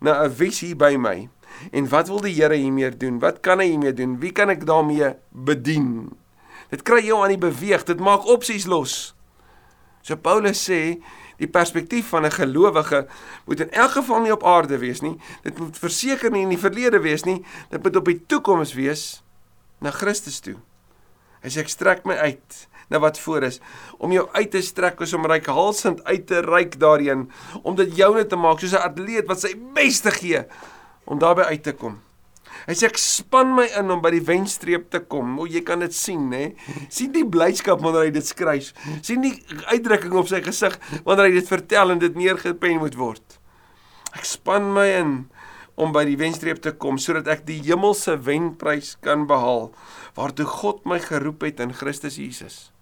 Na 0.00 0.24
'n 0.24 0.30
visie 0.30 0.76
by 0.76 0.96
my. 0.98 1.28
En 1.72 1.88
wat 1.88 2.08
wil 2.08 2.20
die 2.20 2.34
Here 2.34 2.54
hiermee 2.54 2.96
doen? 2.96 3.18
Wat 3.18 3.40
kan 3.40 3.58
hy 3.58 3.66
hiermee 3.66 3.92
doen? 3.92 4.18
Wie 4.20 4.32
kan 4.32 4.48
ek 4.48 4.66
daarmee 4.66 5.14
bedien? 5.30 6.16
Dit 6.70 6.82
kry 6.82 7.04
jou 7.06 7.22
aan 7.22 7.34
die 7.34 7.40
beweeg. 7.40 7.84
Dit 7.84 8.00
maak 8.00 8.26
opsies 8.26 8.66
los. 8.66 9.14
So 10.02 10.16
Paulus 10.16 10.60
sê 10.68 10.98
die 11.36 11.48
perspektief 11.48 12.08
van 12.08 12.24
'n 12.24 12.30
gelowige 12.30 13.06
moet 13.44 13.60
in 13.60 13.70
elk 13.70 13.90
geval 13.90 14.20
nie 14.20 14.32
op 14.32 14.44
aarde 14.44 14.78
wees 14.78 15.00
nie. 15.00 15.18
Dit 15.42 15.58
moet 15.58 15.78
verseker 15.78 16.30
nie 16.30 16.42
in 16.42 16.48
die 16.48 16.58
verlede 16.58 17.00
wees 17.00 17.24
nie. 17.24 17.44
Dit 17.70 17.82
moet 17.82 17.96
op 17.96 18.04
die 18.04 18.26
toekoms 18.26 18.74
wees 18.74 19.22
na 19.80 19.90
Christus 19.90 20.40
toe. 20.40 20.56
Hy 21.42 21.48
sê 21.48 21.60
ek 21.60 21.68
strek 21.68 22.04
my 22.04 22.14
uit 22.14 22.68
na 22.88 23.00
wat 23.02 23.18
voor 23.18 23.48
is, 23.48 23.60
om 23.98 24.12
jou 24.12 24.28
uit 24.32 24.50
te 24.50 24.62
strek 24.62 24.98
soos 25.00 25.14
om 25.18 25.26
ryk 25.26 25.46
halsend 25.46 26.04
uit 26.04 26.26
te 26.26 26.40
reik 26.46 26.78
daarin, 26.80 27.26
om 27.62 27.76
dit 27.78 27.96
joune 27.96 28.26
te 28.26 28.36
maak 28.36 28.60
soos 28.60 28.74
'n 28.74 28.86
atleet 28.88 29.26
wat 29.26 29.40
sy 29.40 29.54
beste 29.74 30.10
gee 30.10 30.44
om 31.04 31.18
daarby 31.18 31.42
uit 31.42 31.62
te 31.62 31.72
kom. 31.72 32.00
Hy 32.66 32.74
sê 32.74 32.88
ek 32.88 32.98
span 32.98 33.52
my 33.54 33.66
in 33.78 33.90
om 33.90 34.00
by 34.02 34.10
die 34.10 34.24
wenstreep 34.24 34.88
te 34.90 35.00
kom. 35.00 35.38
O, 35.38 35.46
jy 35.46 35.62
kan 35.66 35.84
dit 35.84 35.94
sien, 35.94 36.30
nê? 36.32 36.56
sien 36.88 37.12
die 37.12 37.26
blydskap 37.28 37.82
wanneer 37.84 38.08
hy 38.08 38.10
dit 38.10 38.26
skryf. 38.26 38.72
sien 39.02 39.22
die 39.22 39.34
uitdrukking 39.70 40.16
op 40.18 40.28
sy 40.28 40.40
gesig 40.40 40.78
wanneer 41.04 41.28
hy 41.28 41.34
dit 41.38 41.48
vertel 41.48 41.94
en 41.94 42.02
dit 42.02 42.14
neergepen 42.18 42.80
moet 42.82 42.96
word. 42.98 43.38
Ek 44.16 44.24
span 44.24 44.72
my 44.74 44.86
in 44.96 45.16
om 45.76 45.92
by 45.92 46.06
die 46.08 46.16
wenstreep 46.16 46.62
te 46.64 46.72
kom 46.72 46.98
sodat 46.98 47.28
ek 47.28 47.44
die 47.48 47.60
hemelse 47.66 48.16
wenprys 48.24 48.94
kan 49.04 49.26
behaal 49.28 49.68
waartoe 50.16 50.48
God 50.48 50.86
my 50.88 50.98
geroep 51.02 51.44
het 51.44 51.60
in 51.60 51.76
Christus 51.76 52.16
Jesus. 52.16 52.75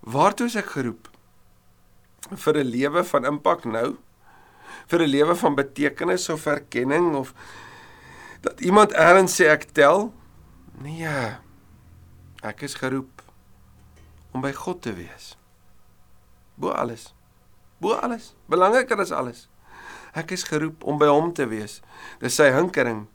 Waartoe 0.00 0.46
is 0.46 0.56
ek 0.56 0.72
geroep? 0.76 1.08
Vir 2.30 2.56
'n 2.56 2.70
lewe 2.70 3.04
van 3.04 3.24
impak 3.24 3.64
nou? 3.64 3.98
Vir 4.86 5.02
'n 5.02 5.10
lewe 5.10 5.34
van 5.34 5.54
betekenis 5.54 6.28
of 6.28 6.46
erkenning 6.46 7.14
of 7.14 7.34
dat 8.40 8.60
iemand 8.60 8.92
eers 8.92 9.36
sê 9.36 9.48
ek 9.48 9.72
tel? 9.72 10.14
Nee. 10.80 11.36
Ek 12.42 12.62
is 12.62 12.74
geroep 12.74 13.22
om 14.32 14.40
by 14.40 14.52
God 14.52 14.82
te 14.82 14.92
wees. 14.92 15.36
Bo 16.54 16.70
alles. 16.70 17.14
Bo 17.78 17.92
alles. 17.92 18.34
Belangriker 18.46 19.00
as 19.00 19.12
alles. 19.12 19.48
Ek 20.14 20.30
is 20.30 20.44
geroep 20.48 20.84
om 20.84 20.98
by 20.98 21.06
hom 21.06 21.32
te 21.32 21.46
wees. 21.46 21.80
Dis 22.18 22.34
sy 22.34 22.50
hinkering. 22.50 23.08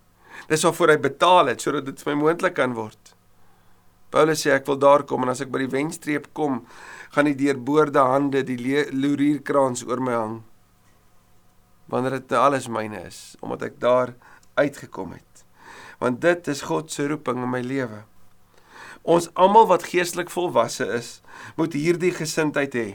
Dis 0.48 0.64
waarvoor 0.64 0.90
hy 0.90 0.98
betaal 0.98 1.48
het 1.48 1.62
sodat 1.62 1.86
dit 1.86 2.02
vir 2.02 2.16
my 2.16 2.22
moontlik 2.22 2.54
kan 2.54 2.74
word. 2.74 3.15
Paulus 4.16 4.46
sê 4.46 4.54
ek 4.56 4.70
wil 4.70 4.78
daar 4.80 5.04
kom 5.04 5.26
en 5.26 5.34
as 5.34 5.42
ek 5.44 5.50
by 5.52 5.66
die 5.66 5.74
wenstreep 5.74 6.30
kom, 6.38 6.62
gaan 7.12 7.28
die 7.28 7.36
deurboorde 7.36 8.00
hande 8.00 8.46
die 8.48 8.56
loerierkrans 8.96 9.84
oor 9.90 10.00
my 10.00 10.14
hang. 10.16 10.38
Wanneer 11.92 12.22
dit 12.22 12.36
alles 12.40 12.70
myne 12.72 13.02
is, 13.10 13.36
omdat 13.44 13.66
ek 13.68 13.82
daar 13.84 14.14
uitgekom 14.56 15.18
het. 15.18 15.44
Want 16.00 16.24
dit 16.24 16.48
is 16.48 16.64
God 16.70 16.96
se 16.96 17.10
roeping 17.12 17.44
in 17.44 17.52
my 17.52 17.60
lewe. 17.60 18.06
Ons 19.04 19.28
almal 19.36 19.68
wat 19.74 19.90
geestelik 19.92 20.32
volwasse 20.32 20.88
is, 20.96 21.20
moet 21.60 21.76
hierdie 21.76 22.16
gesindheid 22.16 22.80
hê. 22.80 22.88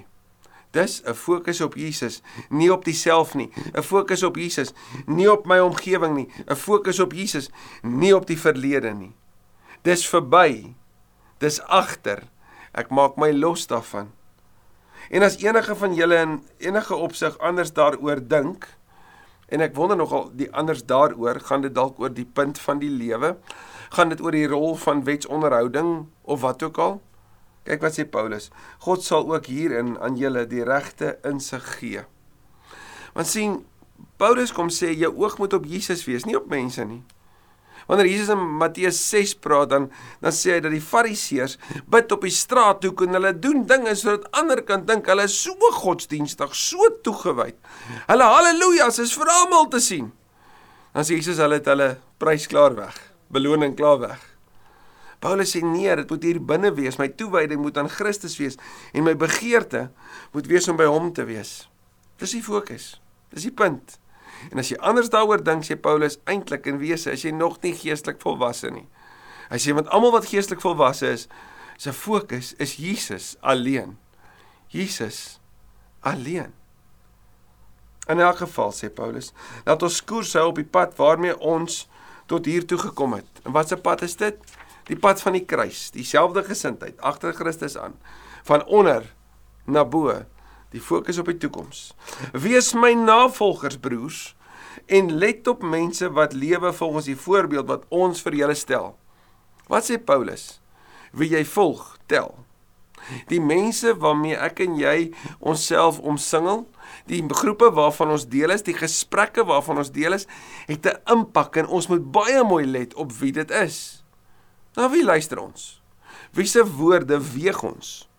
Dis 0.73 1.03
'n 1.05 1.15
fokus 1.15 1.61
op 1.61 1.77
Jesus, 1.77 2.23
nie 2.49 2.73
op 2.73 2.85
diself 2.85 3.35
nie. 3.35 3.51
'n 3.77 3.83
Fokus 3.83 4.23
op 4.23 4.37
Jesus, 4.37 4.73
nie 5.07 5.31
op 5.31 5.47
my 5.47 5.59
omgewing 5.59 6.15
nie. 6.17 6.29
'n 6.49 6.57
Fokus 6.57 6.99
op 7.01 7.13
Jesus, 7.13 7.51
nie 7.83 8.17
op 8.17 8.27
die 8.27 8.39
verlede 8.39 8.95
nie. 8.95 9.13
Dis 9.83 10.09
verby. 10.09 10.80
Dis 11.41 11.61
agter. 11.67 12.27
Ek 12.77 12.93
maak 12.95 13.17
my 13.19 13.31
los 13.33 13.67
daarvan. 13.67 14.13
En 15.11 15.25
as 15.27 15.41
enige 15.43 15.75
van 15.75 15.95
julle 15.97 16.19
in 16.23 16.37
enige 16.63 16.95
opsig 16.95 17.39
anders 17.39 17.73
daaroor 17.75 18.21
dink, 18.29 18.69
en 19.51 19.65
ek 19.65 19.75
wonder 19.75 19.99
nogal 19.99 20.29
die 20.39 20.51
anders 20.55 20.85
daaroor, 20.87 21.41
gaan 21.49 21.65
dit 21.65 21.75
dalk 21.75 21.99
oor 21.99 22.13
die 22.15 22.29
punt 22.29 22.61
van 22.63 22.79
die 22.79 22.93
lewe, 22.93 23.35
gaan 23.91 24.13
dit 24.13 24.21
oor 24.23 24.37
die 24.37 24.47
rol 24.47 24.77
van 24.79 25.03
wetsonderhouding 25.09 26.07
of 26.23 26.45
wat 26.45 26.63
ook 26.63 26.79
al? 26.79 27.01
Kyk 27.67 27.83
wat 27.83 27.97
sê 27.99 28.07
Paulus. 28.07 28.51
God 28.87 29.03
sal 29.05 29.27
ook 29.33 29.51
hierin 29.51 29.97
aan 29.99 30.17
julle 30.21 30.47
die 30.49 30.63
regte 30.65 31.17
insig 31.27 31.67
gee. 31.81 32.05
Want 33.17 33.27
sien, 33.27 33.59
Paulus 34.21 34.53
kom 34.55 34.71
sê 34.71 34.93
jou 34.95 35.11
oog 35.19 35.41
moet 35.41 35.57
op 35.59 35.67
Jesus 35.67 36.05
wees, 36.07 36.25
nie 36.29 36.39
op 36.39 36.47
mense 36.53 36.85
nie. 36.87 37.03
Wanneer 37.91 38.07
Jesus 38.07 38.29
in 38.31 38.39
Matteus 38.39 39.01
6 39.11 39.33
praat 39.43 39.73
dan 39.73 39.89
dan 40.23 40.35
sê 40.37 40.53
hy 40.55 40.61
dat 40.63 40.71
die 40.71 40.85
Fariseërs 40.85 41.57
bid 41.91 42.13
op 42.15 42.23
die 42.23 42.31
straathoek 42.31 43.03
en 43.03 43.19
hulle 43.19 43.33
doen 43.35 43.65
dinge 43.67 43.97
sodat 43.99 44.29
ander 44.39 44.63
kan 44.63 44.85
dink 44.87 45.11
hulle 45.11 45.25
is 45.27 45.35
so 45.35 45.73
godsdienstig, 45.81 46.55
so 46.55 46.87
toegewyd. 47.03 47.57
Hulle 48.07 48.29
haleluja's 48.31 49.01
is 49.03 49.17
vir 49.19 49.33
almal 49.35 49.67
te 49.75 49.83
sien. 49.83 50.13
Dan 50.95 51.07
sê 51.07 51.19
Jesus 51.19 51.43
hulle 51.43 51.59
het 51.59 51.71
hulle 51.71 51.97
prys 52.23 52.47
klaar 52.51 52.79
weg, 52.79 52.95
beloning 53.35 53.75
klaar 53.79 53.99
weg. 54.05 54.23
Paulus 55.21 55.51
sê 55.57 55.65
nee, 55.67 55.91
dit 55.99 56.15
moet 56.15 56.29
hier 56.29 56.39
binne 56.41 56.71
wees. 56.79 56.97
My 57.03 57.11
toewyding 57.11 57.59
moet 57.61 57.83
aan 57.83 57.91
Christus 57.91 58.39
wees 58.39 58.55
en 58.95 59.05
my 59.05 59.17
begeerte 59.19 59.89
moet 60.31 60.47
wees 60.47 60.71
om 60.71 60.79
by 60.79 60.87
hom 60.87 61.11
te 61.17 61.27
wees. 61.27 61.65
Dis 62.23 62.39
die 62.39 62.45
fokus. 62.45 62.95
Dis 63.35 63.51
die 63.51 63.57
punt. 63.57 63.99
En 64.51 64.63
as 64.63 64.71
jy 64.73 64.79
anders 64.81 65.11
daaroor 65.13 65.43
dink, 65.45 65.67
sê 65.67 65.77
Paulus, 65.77 66.19
eintlik 66.31 66.67
in 66.71 66.81
wese 66.81 67.13
is 67.13 67.25
jy 67.27 67.33
nog 67.37 67.59
nie 67.65 67.75
geestelik 67.77 68.21
volwasse 68.23 68.71
nie. 68.73 68.87
Hy 69.51 69.59
sê 69.61 69.75
want 69.77 69.91
almal 69.93 70.15
wat 70.17 70.31
geestelik 70.31 70.63
volwasse 70.65 71.13
is, 71.19 71.27
se 71.81 71.93
fokus 71.97 72.55
is 72.61 72.77
Jesus 72.81 73.35
alleen. 73.41 73.97
Jesus 74.73 75.41
alleen. 76.01 76.55
In 78.11 78.21
elk 78.21 78.41
geval 78.43 78.73
sê 78.75 78.89
Paulus, 78.93 79.35
laat 79.67 79.83
ons 79.87 80.01
koers 80.05 80.33
hou 80.39 80.49
op 80.51 80.59
die 80.59 80.67
pad 80.67 80.97
waarmee 80.99 81.37
ons 81.39 81.85
tot 82.31 82.47
hier 82.47 82.67
toe 82.67 82.79
gekom 82.79 83.19
het. 83.19 83.45
En 83.45 83.53
wat 83.53 83.69
se 83.69 83.77
pad 83.77 84.03
is 84.07 84.17
dit? 84.19 84.39
die 84.91 84.99
pad 84.99 85.23
van 85.23 85.37
die 85.39 85.45
kruis, 85.47 85.89
dieselfde 85.95 86.43
gesindheid 86.47 86.99
agter 87.07 87.35
Christus 87.37 87.77
aan, 87.79 87.95
van 88.49 88.65
onder 88.67 89.07
na 89.71 89.85
bo, 89.87 90.17
die 90.71 90.81
fokus 90.81 91.19
op 91.19 91.31
die 91.31 91.39
toekoms. 91.41 91.91
Wees 92.33 92.73
my 92.75 92.93
navolgers 92.95 93.79
broers 93.79 94.35
en 94.87 95.13
let 95.19 95.49
op 95.51 95.63
mense 95.63 96.11
wat 96.15 96.33
lewe 96.33 96.73
volgens 96.73 97.11
die 97.11 97.19
voorbeeld 97.19 97.67
wat 97.67 97.87
ons 97.89 98.23
vir 98.23 98.39
julle 98.43 98.55
stel. 98.59 98.95
Wat 99.71 99.87
sê 99.87 99.99
Paulus? 99.99 100.61
Wie 101.13 101.31
jy 101.31 101.45
volg, 101.47 101.97
tel. 102.11 102.35
Die 103.31 103.41
mense 103.41 103.95
waarmee 103.99 104.37
ek 104.39 104.61
en 104.65 104.77
jy 104.79 105.11
onsself 105.39 105.99
omsingel, 105.99 106.67
die 107.11 107.23
groepe 107.25 107.71
waarvan 107.75 108.13
ons 108.15 108.29
deel 108.31 108.53
is, 108.55 108.67
die 108.67 108.77
gesprekke 108.77 109.47
waarvan 109.49 109.81
ons 109.83 109.93
deel 109.95 110.19
is, 110.19 110.27
het 110.69 110.87
'n 110.87 111.01
impak 111.17 111.57
en 111.57 111.67
ons 111.67 111.89
moet 111.89 112.13
baie 112.13 112.45
mooi 112.45 112.67
let 112.67 112.95
op 112.95 113.13
wie 113.13 113.33
dit 113.33 113.51
is. 113.51 114.05
Na 114.77 114.91
wie 114.91 115.05
luister 115.05 115.39
ons? 115.39 115.83
Wie 116.33 116.47
se 116.47 116.63
woorde 116.67 117.19
weeg 117.33 117.63
ons? 117.63 118.10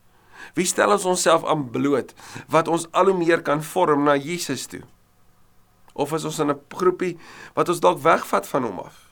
Wie 0.53 0.65
stel 0.65 0.91
ons 0.91 1.05
onsself 1.05 1.45
aan 1.47 1.69
bloot 1.71 2.13
wat 2.51 2.67
ons 2.67 2.87
al 2.91 3.11
hoe 3.11 3.17
meer 3.17 3.41
kan 3.41 3.63
vorm 3.63 4.03
na 4.03 4.15
Jesus 4.15 4.65
toe? 4.65 4.81
Of 5.93 6.13
is 6.13 6.25
ons 6.25 6.39
in 6.39 6.51
'n 6.51 6.61
groepie 6.69 7.17
wat 7.53 7.69
ons 7.69 7.79
dalk 7.79 7.99
wegvat 7.99 8.47
van 8.47 8.63
hom 8.63 8.79
af? 8.79 9.11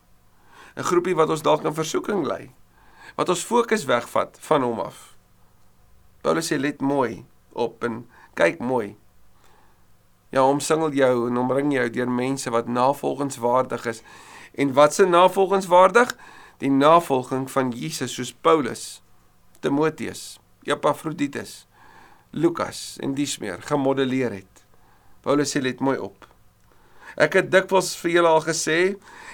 'n 0.76 0.84
Groepie 0.84 1.16
wat 1.16 1.30
ons 1.30 1.42
dalk 1.42 1.64
in 1.64 1.74
versoeking 1.74 2.26
lei, 2.26 2.52
wat 3.16 3.30
ons 3.30 3.44
fokus 3.44 3.86
wegvat 3.86 4.38
van 4.40 4.62
hom 4.62 4.80
af. 4.80 5.16
Paulus 6.22 6.52
sê 6.52 6.60
let 6.60 6.82
mooi 6.82 7.26
op 7.54 7.84
en 7.84 8.08
kyk 8.34 8.60
mooi. 8.60 8.98
Ja, 10.32 10.44
omsingel 10.44 10.92
jou 10.92 11.28
en 11.28 11.38
omring 11.38 11.74
jou 11.74 11.90
deur 11.90 12.10
mense 12.10 12.50
wat 12.50 12.68
navolgenswaardig 12.68 13.86
is. 13.86 14.02
En 14.54 14.74
wat 14.74 14.94
se 14.94 15.06
navolgenswaardig? 15.06 16.16
die 16.60 16.72
navolging 16.72 17.48
van 17.52 17.72
Jesus 17.72 18.14
soos 18.18 18.34
Paulus, 18.34 19.02
Timoteus, 19.64 20.39
Epafroditus, 20.68 21.66
Lukas 22.32 22.98
en 23.04 23.16
dies 23.18 23.38
meer 23.40 23.62
gemodelleer 23.62 24.32
het. 24.32 24.66
Paulus 25.22 25.56
sê 25.56 25.62
let 25.62 25.80
mooi 25.80 25.98
op. 25.98 26.28
Ek 27.20 27.40
het 27.40 27.50
dikwels 27.52 27.96
vir 28.00 28.20
julle 28.20 28.30
al 28.32 28.44
gesê 28.46 28.78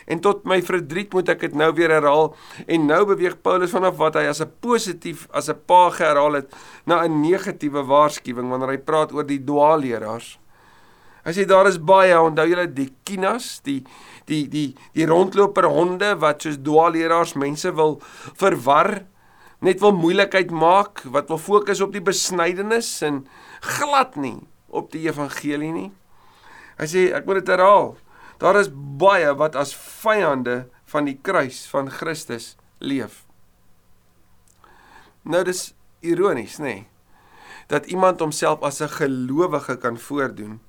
en 0.10 0.22
tot 0.24 0.46
my 0.48 0.62
verdriet 0.66 1.14
moet 1.14 1.30
ek 1.34 1.44
dit 1.48 1.58
nou 1.58 1.72
weer 1.76 1.92
herhaal 1.94 2.32
en 2.66 2.88
nou 2.88 3.02
beweeg 3.12 3.38
Paulus 3.46 3.74
vanaf 3.76 3.98
wat 4.00 4.18
hy 4.20 4.26
as 4.30 4.42
'n 4.42 4.52
positief 4.62 5.28
as 5.34 5.50
'n 5.50 5.60
pa 5.68 5.90
herhaal 5.92 6.40
het 6.40 6.50
na 6.86 7.04
'n 7.04 7.22
negatiewe 7.22 7.84
waarskuwing 7.84 8.50
wanneer 8.50 8.70
hy 8.70 8.78
praat 8.78 9.12
oor 9.12 9.26
die 9.26 9.44
dwaalleraars. 9.44 10.40
Hy 11.26 11.32
sê 11.34 11.46
daar 11.46 11.66
is 11.66 11.80
baie, 11.82 12.14
onthou 12.14 12.46
julle 12.46 12.68
die 12.68 12.94
kinas, 13.04 13.60
die 13.66 13.84
die 14.26 14.48
die 14.48 14.76
die 14.94 15.06
rondloper 15.06 15.66
honde 15.66 16.16
wat 16.22 16.42
soos 16.42 16.58
dwaalleraars 16.62 17.34
mense 17.34 17.72
wil 17.76 18.00
verwar, 18.38 19.06
net 19.66 19.82
wil 19.82 19.96
moeilikheid 19.98 20.54
maak, 20.54 21.02
wat 21.10 21.32
wil 21.32 21.42
fokus 21.42 21.82
op 21.82 21.94
die 21.96 22.04
besnydenis 22.04 22.90
en 23.06 23.24
glad 23.76 24.16
nie 24.20 24.40
op 24.70 24.92
die 24.94 25.06
evangelie 25.08 25.72
nie. 25.74 25.92
Hy 26.78 26.88
sê 26.92 27.06
ek 27.16 27.26
moet 27.26 27.42
dit 27.42 27.54
herhaal. 27.56 27.96
Daar 28.42 28.60
is 28.60 28.70
baie 28.72 29.32
wat 29.40 29.56
as 29.56 29.74
vyande 29.74 30.66
van 30.92 31.08
die 31.08 31.18
kruis 31.18 31.64
van 31.72 31.90
Christus 31.90 32.54
leef. 32.84 33.24
Nou 35.26 35.42
dis 35.48 35.72
ironies, 36.06 36.60
nê? 36.60 36.64
Nee, 36.64 36.88
dat 37.72 37.88
iemand 37.90 38.22
homself 38.22 38.62
as 38.62 38.82
'n 38.82 38.92
gelowige 38.94 39.78
kan 39.82 39.98
voordoen 39.98 40.60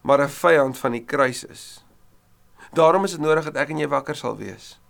maar 0.00 0.20
'n 0.20 0.28
vyand 0.28 0.78
van 0.78 0.92
die 0.92 1.04
kruis 1.04 1.44
is. 1.44 1.84
Daarom 2.72 3.04
is 3.04 3.10
dit 3.10 3.20
nodig 3.20 3.44
dat 3.44 3.56
ek 3.56 3.68
en 3.68 3.78
jy 3.78 3.88
wakker 3.88 4.16
sal 4.16 4.36
wees. 4.36 4.80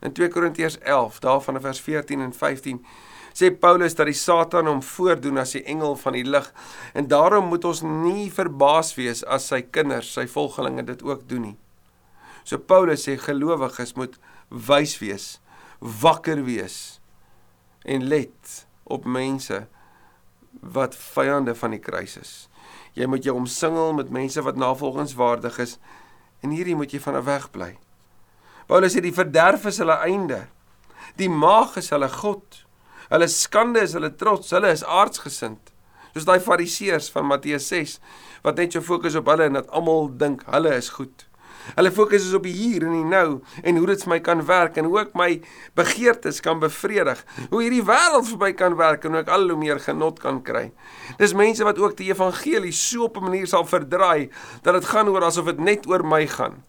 In 0.00 0.12
2 0.12 0.28
Korintiërs 0.28 0.78
11, 0.78 1.20
daarvan 1.24 1.60
vers 1.60 1.80
14 1.80 2.20
en 2.20 2.32
15, 2.32 2.80
sê 3.36 3.50
Paulus 3.52 3.94
dat 3.96 4.08
die 4.08 4.16
Satan 4.16 4.68
hom 4.70 4.82
voordoen 4.84 5.40
as 5.42 5.52
die 5.56 5.64
engel 5.68 5.96
van 6.00 6.16
die 6.16 6.24
lig 6.24 6.46
en 6.96 7.08
daarom 7.08 7.50
moet 7.52 7.64
ons 7.68 7.82
nie 7.84 8.30
verbaas 8.32 8.94
wees 8.96 9.22
as 9.28 9.50
sy 9.52 9.60
kinders, 9.62 10.12
sy 10.16 10.24
volgelinge 10.30 10.86
dit 10.88 11.04
ook 11.04 11.26
doen 11.28 11.50
nie. 11.50 11.56
So 12.46 12.56
Paulus 12.62 13.04
sê 13.04 13.16
gelowiges 13.20 13.96
moet 13.98 14.16
wys 14.48 14.96
wees, 15.02 15.26
wakker 15.80 16.44
wees 16.46 17.00
en 17.84 18.06
let 18.08 18.62
op 18.88 19.04
mense 19.04 19.66
wat 20.60 20.96
vyande 20.96 21.54
van 21.58 21.74
die 21.76 21.82
kruis 21.82 22.16
is. 22.20 22.32
Jy 22.96 23.08
moet 23.10 23.26
jou 23.26 23.36
omsingel 23.36 23.92
met 23.98 24.12
mense 24.14 24.40
wat 24.42 24.56
navolgingswaardig 24.56 25.58
is 25.60 25.76
en 26.40 26.54
hierdie 26.54 26.78
moet 26.78 26.94
jy 26.94 27.02
vanaf 27.02 27.28
weg 27.28 27.50
bly. 27.52 27.74
Paulus 28.66 28.96
sê 28.96 29.02
die 29.04 29.14
verderf 29.14 29.68
is 29.70 29.78
hulle 29.82 29.94
einde. 30.02 30.46
Die 31.20 31.30
maag 31.30 31.76
is 31.78 31.92
hulle 31.94 32.08
god. 32.10 32.64
Hulle 33.12 33.28
skande 33.30 33.84
is 33.86 33.94
hulle 33.94 34.10
trots. 34.18 34.50
Hulle 34.56 34.72
is 34.74 34.82
aardsgesind. 34.82 35.70
Soos 36.10 36.26
daai 36.26 36.40
fariseërs 36.42 37.10
van 37.14 37.28
Matteus 37.30 37.68
6 37.70 37.98
wat 38.46 38.58
net 38.58 38.74
so 38.74 38.82
fokus 38.82 39.16
op 39.18 39.30
hulle 39.30 39.46
en 39.50 39.58
dat 39.58 39.70
almal 39.74 40.10
dink 40.18 40.42
hulle 40.50 40.74
is 40.74 40.90
goed. 40.96 41.26
Hulle 41.74 41.90
fokus 41.94 42.28
is 42.28 42.34
op 42.34 42.44
die 42.46 42.54
hier 42.54 42.84
en 42.86 42.94
die 42.94 43.06
nou 43.06 43.40
en 43.62 43.78
hoe 43.80 43.88
dit 43.90 44.04
vir 44.04 44.12
my 44.12 44.20
kan 44.28 44.42
werk 44.46 44.78
en 44.78 44.86
hoe 44.90 45.00
ek 45.02 45.16
my 45.18 45.30
begeertes 45.78 46.38
kan 46.42 46.60
bevredig. 46.62 47.22
Hoe 47.50 47.62
hierdie 47.64 47.82
wêreld 47.86 48.28
vir 48.30 48.42
my 48.42 48.52
kan 48.58 48.76
werk 48.78 49.06
en 49.06 49.16
hoe 49.16 49.24
ek 49.24 49.32
al 49.34 49.48
hoe 49.50 49.58
meer 49.58 49.82
genot 49.82 50.20
kan 50.22 50.42
kry. 50.46 50.68
Dis 51.18 51.34
mense 51.38 51.66
wat 51.66 51.78
ook 51.82 51.98
die 51.98 52.10
evangelie 52.12 52.74
so 52.74 53.06
op 53.10 53.18
'n 53.18 53.30
manier 53.30 53.46
sal 53.46 53.66
verdraai 53.66 54.30
dat 54.62 54.74
dit 54.74 54.90
gaan 54.90 55.08
oor 55.08 55.24
asof 55.24 55.54
dit 55.54 55.58
net 55.58 55.86
oor 55.86 56.02
my 56.06 56.26
gaan. 56.26 56.62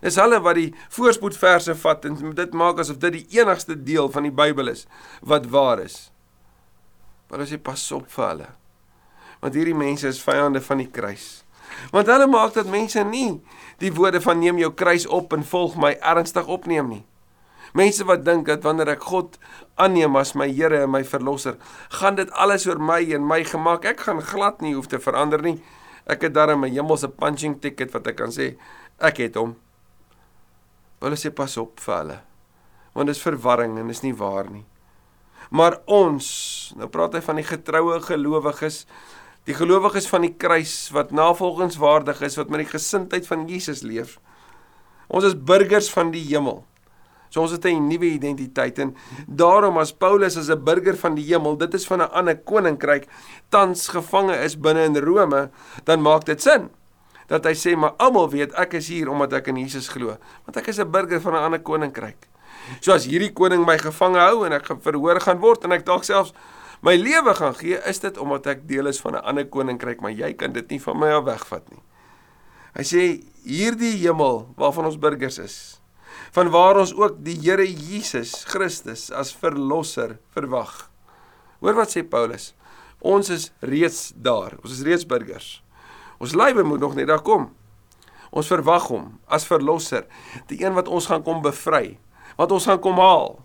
Dis 0.00 0.18
hulle 0.20 0.38
wat 0.44 0.58
die 0.58 0.70
voorspoedverse 0.94 1.74
vat 1.80 2.06
en 2.08 2.34
dit 2.38 2.54
maak 2.54 2.78
asof 2.78 3.00
dit 3.02 3.18
die 3.18 3.40
enigste 3.40 3.74
deel 3.74 4.10
van 4.14 4.28
die 4.28 4.34
Bybel 4.34 4.70
is 4.74 4.86
wat 5.20 5.50
waar 5.50 5.82
is. 5.82 6.08
Maar 7.28 7.44
as 7.44 7.52
jy 7.52 7.58
pas 7.58 7.82
op 7.92 8.08
vir 8.12 8.28
hulle. 8.28 8.48
Want 9.42 9.58
hierdie 9.58 9.76
mense 9.76 10.08
is 10.08 10.22
vyande 10.22 10.62
van 10.64 10.82
die 10.82 10.90
kruis. 10.90 11.42
Want 11.92 12.08
hulle 12.10 12.26
maak 12.30 12.54
dat 12.56 12.70
mense 12.70 13.02
nie 13.04 13.40
die 13.82 13.92
woorde 13.94 14.22
van 14.24 14.40
neem 14.40 14.58
jou 14.62 14.72
kruis 14.74 15.06
op 15.06 15.34
en 15.36 15.44
volg 15.46 15.76
my 15.78 15.94
ernstig 16.00 16.48
opneem 16.48 16.88
nie. 16.94 17.04
Mense 17.76 18.06
wat 18.08 18.24
dink 18.24 18.46
dat 18.48 18.64
wanneer 18.64 18.94
ek 18.94 19.04
God 19.10 19.36
aanneem 19.76 20.16
as 20.16 20.32
my 20.38 20.48
Here 20.48 20.82
en 20.86 20.90
my 20.90 21.02
verlosser, 21.04 21.58
gaan 22.00 22.16
dit 22.16 22.30
alles 22.32 22.64
oor 22.66 22.80
my 22.80 23.02
en 23.14 23.26
my 23.28 23.42
gemaak. 23.44 23.84
Ek 23.84 24.06
gaan 24.06 24.22
glad 24.24 24.64
nie 24.64 24.74
hoef 24.74 24.88
te 24.88 25.00
verander 25.02 25.44
nie. 25.44 25.58
Ek 26.08 26.24
het 26.24 26.34
darem 26.34 26.64
'n 26.64 26.72
hemelse 26.72 27.08
punching 27.08 27.60
ticket 27.60 27.92
wat 27.92 28.06
ek 28.06 28.16
kan 28.16 28.32
sê 28.32 28.56
ek 28.98 29.18
het 29.18 29.34
hom. 29.36 29.56
Hulle 31.00 31.16
sê 31.16 31.30
pas 31.30 31.56
op 31.56 31.80
vir 31.80 31.96
hulle. 31.96 32.18
Want 32.94 33.06
dit 33.06 33.16
is 33.16 33.22
verwarring 33.22 33.78
en 33.78 33.90
is 33.90 34.02
nie 34.02 34.14
waar 34.14 34.50
nie. 34.50 34.64
Maar 35.50 35.78
ons, 35.86 36.26
nou 36.76 36.88
praat 36.88 37.14
hy 37.14 37.20
van 37.20 37.36
die 37.36 37.46
getroue 37.46 38.00
gelowiges 38.04 38.86
Die 39.48 39.56
gelowiges 39.56 40.04
van 40.10 40.26
die 40.26 40.34
kruis 40.36 40.90
wat 40.92 41.14
navolgingswaardig 41.16 42.18
is 42.26 42.34
wat 42.36 42.50
met 42.52 42.66
die 42.66 42.72
gesindheid 42.74 43.24
van 43.24 43.46
Jesus 43.48 43.80
leef. 43.80 44.18
Ons 45.08 45.24
is 45.24 45.36
burgers 45.36 45.88
van 45.88 46.10
die 46.12 46.20
hemel. 46.26 46.66
So 47.32 47.40
ons 47.40 47.52
het 47.52 47.64
'n 47.64 47.88
nuwe 47.88 48.12
identiteit 48.12 48.78
en 48.78 48.94
daarom 49.26 49.78
as 49.78 49.92
Paulus 49.92 50.36
as 50.36 50.50
'n 50.50 50.64
burger 50.64 50.96
van 50.96 51.14
die 51.14 51.24
hemel, 51.24 51.56
dit 51.56 51.74
is 51.74 51.86
van 51.86 52.00
'n 52.00 52.12
ander 52.12 52.36
koninkryk, 52.36 53.08
tans 53.48 53.88
gevange 53.88 54.36
is 54.36 54.56
binne 54.56 54.84
in 54.84 54.96
Rome, 54.96 55.50
dan 55.84 56.02
maak 56.02 56.24
dit 56.24 56.42
sin. 56.42 56.68
Dat 57.28 57.44
hy 57.44 57.52
sê 57.52 57.76
maar 57.76 57.94
almal 58.00 58.30
weet 58.32 58.54
ek 58.56 58.78
is 58.80 58.88
hier 58.88 59.10
omdat 59.12 59.32
ek 59.32 59.50
in 59.52 59.60
Jesus 59.60 59.88
glo, 59.92 60.16
want 60.46 60.56
ek 60.56 60.68
is 60.68 60.80
'n 60.80 60.90
burger 60.90 61.20
van 61.20 61.34
'n 61.34 61.44
ander 61.44 61.60
koninkryk. 61.60 62.28
So 62.80 62.92
as 62.92 63.06
hierdie 63.06 63.32
koning 63.32 63.64
my 63.66 63.78
gevange 63.78 64.18
hou 64.18 64.44
en 64.46 64.52
ek 64.52 64.66
verhoor 64.82 65.20
gaan 65.20 65.40
word 65.40 65.64
en 65.64 65.72
ek 65.72 65.86
dalk 65.86 66.04
selfs 66.04 66.32
my 66.80 66.94
lewe 66.94 67.34
gaan 67.34 67.54
gee, 67.58 67.78
is 67.90 67.98
dit 67.98 68.18
omdat 68.18 68.46
ek 68.46 68.68
deel 68.68 68.86
is 68.86 69.00
van 69.00 69.14
'n 69.14 69.24
ander 69.24 69.44
koninkryk, 69.44 70.00
maar 70.00 70.12
jy 70.12 70.32
kan 70.34 70.52
dit 70.52 70.70
nie 70.70 70.80
van 70.80 70.98
my 70.98 71.10
af 71.10 71.24
wegvat 71.24 71.70
nie. 71.70 71.82
Hy 72.74 72.84
sê 72.84 73.02
hierdie 73.44 73.96
hemel 73.98 74.54
waarvan 74.56 74.86
ons 74.86 74.98
burgers 74.98 75.38
is, 75.38 75.80
van 76.30 76.50
waar 76.50 76.78
ons 76.78 76.94
ook 76.94 77.24
die 77.24 77.34
Here 77.34 77.66
Jesus 77.66 78.44
Christus 78.44 79.10
as 79.10 79.32
verlosser 79.32 80.18
verwag. 80.30 80.90
Hoor 81.60 81.74
wat 81.74 81.90
sê 81.90 82.02
Paulus? 82.02 82.54
Ons 83.00 83.30
is 83.30 83.50
reeds 83.60 84.12
daar. 84.14 84.54
Ons 84.62 84.78
is 84.78 84.82
reeds 84.86 85.06
burgers. 85.06 85.62
Ons 86.18 86.34
lywe 86.34 86.64
moet 86.66 86.82
nog 86.82 86.94
net 86.98 87.08
daar 87.10 87.22
kom. 87.22 87.48
Ons 88.30 88.50
verwag 88.50 88.88
hom 88.92 89.12
as 89.30 89.46
verlosser, 89.48 90.04
die 90.50 90.60
een 90.60 90.74
wat 90.76 90.88
ons 90.92 91.06
gaan 91.08 91.22
kom 91.24 91.40
bevry, 91.44 91.96
wat 92.36 92.52
ons 92.52 92.66
gaan 92.68 92.80
kom 92.82 93.00
haal, 93.00 93.38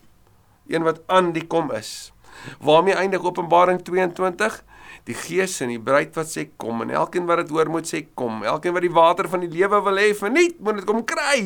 een 0.67 0.83
wat 0.83 0.99
aan 1.07 1.31
die 1.35 1.45
kom 1.47 1.71
is. 1.71 2.11
Waarmee 2.59 2.97
eindig 2.99 3.23
Openbaring 3.23 3.79
22? 3.85 4.59
Die 5.07 5.15
Gees 5.15 5.59
en 5.63 5.71
die 5.71 5.81
bruid 5.81 6.15
wat 6.17 6.31
sê 6.31 6.47
kom 6.59 6.81
en 6.83 6.91
elkeen 6.93 7.27
wat 7.29 7.43
dit 7.43 7.53
hoor 7.55 7.69
moet 7.71 7.87
sê 7.87 8.03
kom. 8.15 8.41
Elkeen 8.47 8.75
wat 8.75 8.85
die 8.85 8.93
water 8.93 9.29
van 9.29 9.43
die 9.43 9.51
lewe 9.51 9.79
wil 9.83 9.99
hê, 9.99 10.11
verniet, 10.17 10.59
moet 10.59 10.81
dit 10.81 10.87
kom 10.87 11.03
kry. 11.07 11.39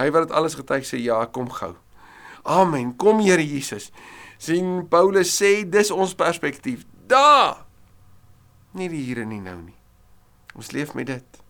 Hy 0.00 0.08
wat 0.12 0.28
dit 0.28 0.36
alles 0.36 0.56
getuig 0.56 0.86
sê 0.88 1.00
ja, 1.02 1.20
kom 1.28 1.50
gou. 1.52 1.74
Amen. 2.42 2.96
Kom 2.96 3.20
Here 3.22 3.44
Jesus. 3.44 3.92
sien 4.42 4.88
Paulus 4.90 5.30
sê 5.38 5.62
dis 5.62 5.92
ons 5.94 6.16
perspektief. 6.18 6.82
Da. 7.06 7.62
Nie 8.74 8.88
die 8.90 9.04
hier 9.06 9.22
en 9.22 9.30
nie 9.30 9.38
nou 9.44 9.60
nie. 9.60 9.81
Ons 10.54 10.70
leef 10.70 10.94
met 10.94 11.06
dit. 11.06 11.42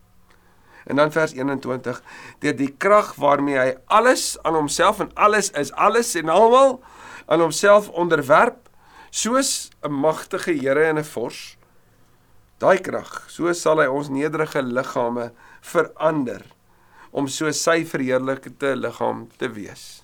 En 0.85 0.95
dan 0.95 1.11
vers 1.11 1.31
21, 1.31 2.03
deur 2.39 2.55
die 2.55 2.71
krag 2.77 3.15
waarmee 3.15 3.57
hy 3.57 3.75
alles 3.85 4.35
aan 4.43 4.53
homself 4.53 4.99
en 4.99 5.13
alles 5.13 5.51
is 5.51 5.71
alles 5.71 6.15
en 6.19 6.29
almal 6.29 6.81
aan 7.25 7.39
homself 7.39 7.89
onderwerp 7.89 8.69
soos 9.09 9.69
'n 9.81 9.91
magtige 9.91 10.51
Here 10.51 10.83
en 10.83 10.97
'n 10.97 11.03
vors. 11.03 11.57
Daai 12.57 12.77
krag, 12.77 13.25
so 13.27 13.53
sal 13.53 13.79
hy 13.79 13.87
ons 13.87 14.09
nederige 14.09 14.61
liggame 14.61 15.31
verander 15.61 16.41
om 17.11 17.27
so 17.27 17.51
sy 17.51 17.85
verheerlikte 17.85 18.75
liggaam 18.75 19.27
te 19.37 19.49
wees. 19.49 20.03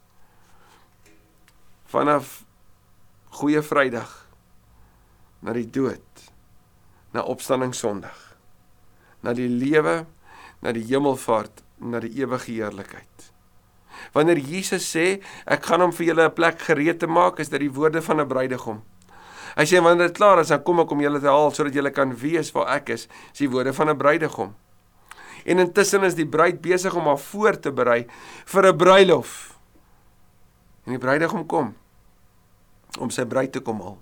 Vanaf 1.86 2.44
Goeie 3.30 3.62
Vrydag 3.62 4.28
na 5.42 5.54
die 5.54 5.70
dood, 5.70 6.32
na 7.12 7.22
opstanding 7.22 7.74
Sondag, 7.74 8.29
na 9.22 9.34
die 9.34 9.50
lewe, 9.50 10.06
na 10.62 10.72
die 10.72 10.86
hemelvaart, 10.86 11.64
na 11.80 12.00
die 12.00 12.12
ewige 12.22 12.52
heerlikheid. 12.52 13.32
Wanneer 14.14 14.40
Jesus 14.40 14.88
sê 14.88 15.20
ek 15.46 15.66
gaan 15.66 15.84
hom 15.84 15.92
vir 15.92 16.12
julle 16.12 16.26
'n 16.26 16.36
plek 16.36 16.60
gereed 16.60 17.00
te 17.00 17.08
maak, 17.08 17.40
is 17.40 17.50
dit 17.50 17.60
die 17.60 17.72
woorde 17.72 18.02
van 18.02 18.22
'n 18.22 18.28
bruidegom. 18.28 18.82
Hy 19.58 19.66
sê 19.66 19.82
wanneer 19.82 20.08
dit 20.08 20.18
klaar 20.18 20.40
is, 20.40 20.48
dan 20.48 20.64
kom 20.64 20.80
ek 20.80 20.92
om 20.92 21.02
julle 21.02 21.20
te 21.20 21.28
haal 21.28 21.52
sodat 21.52 21.74
julle 21.74 21.92
kan 21.92 22.16
weet 22.16 22.52
waar 22.52 22.68
ek 22.76 22.90
is. 22.90 23.08
Dis 23.32 23.40
die 23.40 23.50
woorde 23.50 23.74
van 23.74 23.90
'n 23.90 23.98
bruidegom. 23.98 24.56
En 25.46 25.60
intussen 25.60 26.04
is 26.04 26.16
die 26.16 26.28
bruid 26.28 26.62
besig 26.62 26.96
om 26.96 27.08
haar 27.08 27.18
voor 27.18 27.60
te 27.60 27.72
berei 27.72 28.08
vir 28.46 28.68
'n 28.68 28.78
bruilof. 28.78 29.58
En 30.86 30.92
die 30.92 31.00
bruidegom 31.00 31.46
kom 31.46 31.76
om 33.00 33.10
sy 33.10 33.26
bruid 33.26 33.52
te 33.52 33.60
kom 33.60 33.82
haal. 33.82 33.98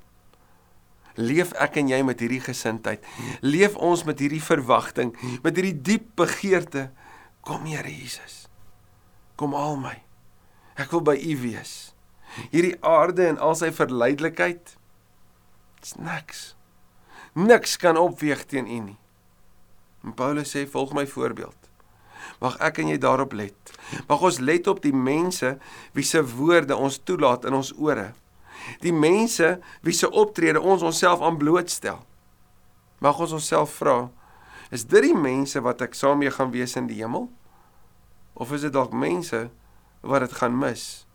Leef 1.17 1.53
ek 1.58 1.80
en 1.82 1.89
jy 1.89 1.99
met 2.06 2.21
hierdie 2.21 2.43
gesindheid? 2.43 3.06
Leef 3.41 3.77
ons 3.82 4.03
met 4.06 4.19
hierdie 4.21 4.43
verwagting, 4.43 5.15
met 5.43 5.58
hierdie 5.58 5.77
diep 5.89 6.12
begeerte? 6.19 6.91
Kom 7.41 7.65
Here 7.65 7.89
Jesus. 7.89 8.45
Kom 9.38 9.56
haal 9.58 9.77
my. 9.82 9.95
Ek 10.77 10.91
wil 10.93 11.01
by 11.06 11.15
U 11.17 11.38
wees. 11.41 11.73
Hierdie 12.51 12.75
aarde 12.86 13.25
en 13.32 13.39
al 13.41 13.56
sy 13.58 13.71
verleidelikheid 13.73 14.75
is 15.82 15.95
niks. 15.97 16.41
Niks 17.38 17.77
kan 17.82 17.97
opweeg 17.97 18.45
teen 18.49 18.67
U 18.69 18.80
nie. 18.91 18.97
En 20.06 20.13
Paulus 20.17 20.53
sê 20.53 20.65
volg 20.69 20.93
my 20.97 21.08
voorbeeld. 21.10 21.58
Mag 22.43 22.58
ek 22.62 22.82
en 22.84 22.91
jy 22.91 22.97
daarop 23.01 23.34
let. 23.38 23.73
Mag 24.10 24.21
ons 24.21 24.39
let 24.43 24.67
op 24.69 24.82
die 24.84 24.93
mense 24.93 25.56
wie 25.97 26.06
se 26.06 26.21
woorde 26.21 26.75
ons 26.75 26.99
toelaat 27.01 27.47
in 27.49 27.58
ons 27.58 27.73
ore. 27.77 28.12
Die 28.84 28.93
mense 28.93 29.58
wie 29.86 29.95
se 29.95 30.10
optrede 30.10 30.62
ons 30.62 30.86
onsself 30.86 31.21
aan 31.21 31.39
blootstel. 31.39 31.99
Mag 33.03 33.19
ons 33.21 33.36
onsself 33.38 33.77
vra, 33.80 34.08
is 34.73 34.86
dit 34.89 35.06
die 35.06 35.15
mense 35.15 35.62
wat 35.63 35.82
ek 35.86 35.95
saam 35.95 36.19
mee 36.21 36.34
gaan 36.34 36.51
wees 36.51 36.75
in 36.80 36.89
die 36.89 36.99
hemel? 37.01 37.30
Of 38.38 38.51
is 38.53 38.65
dit 38.67 38.73
dalk 38.73 38.93
mense 38.93 39.47
wat 40.01 40.25
dit 40.25 40.38
gaan 40.39 40.58
mis? 40.58 41.06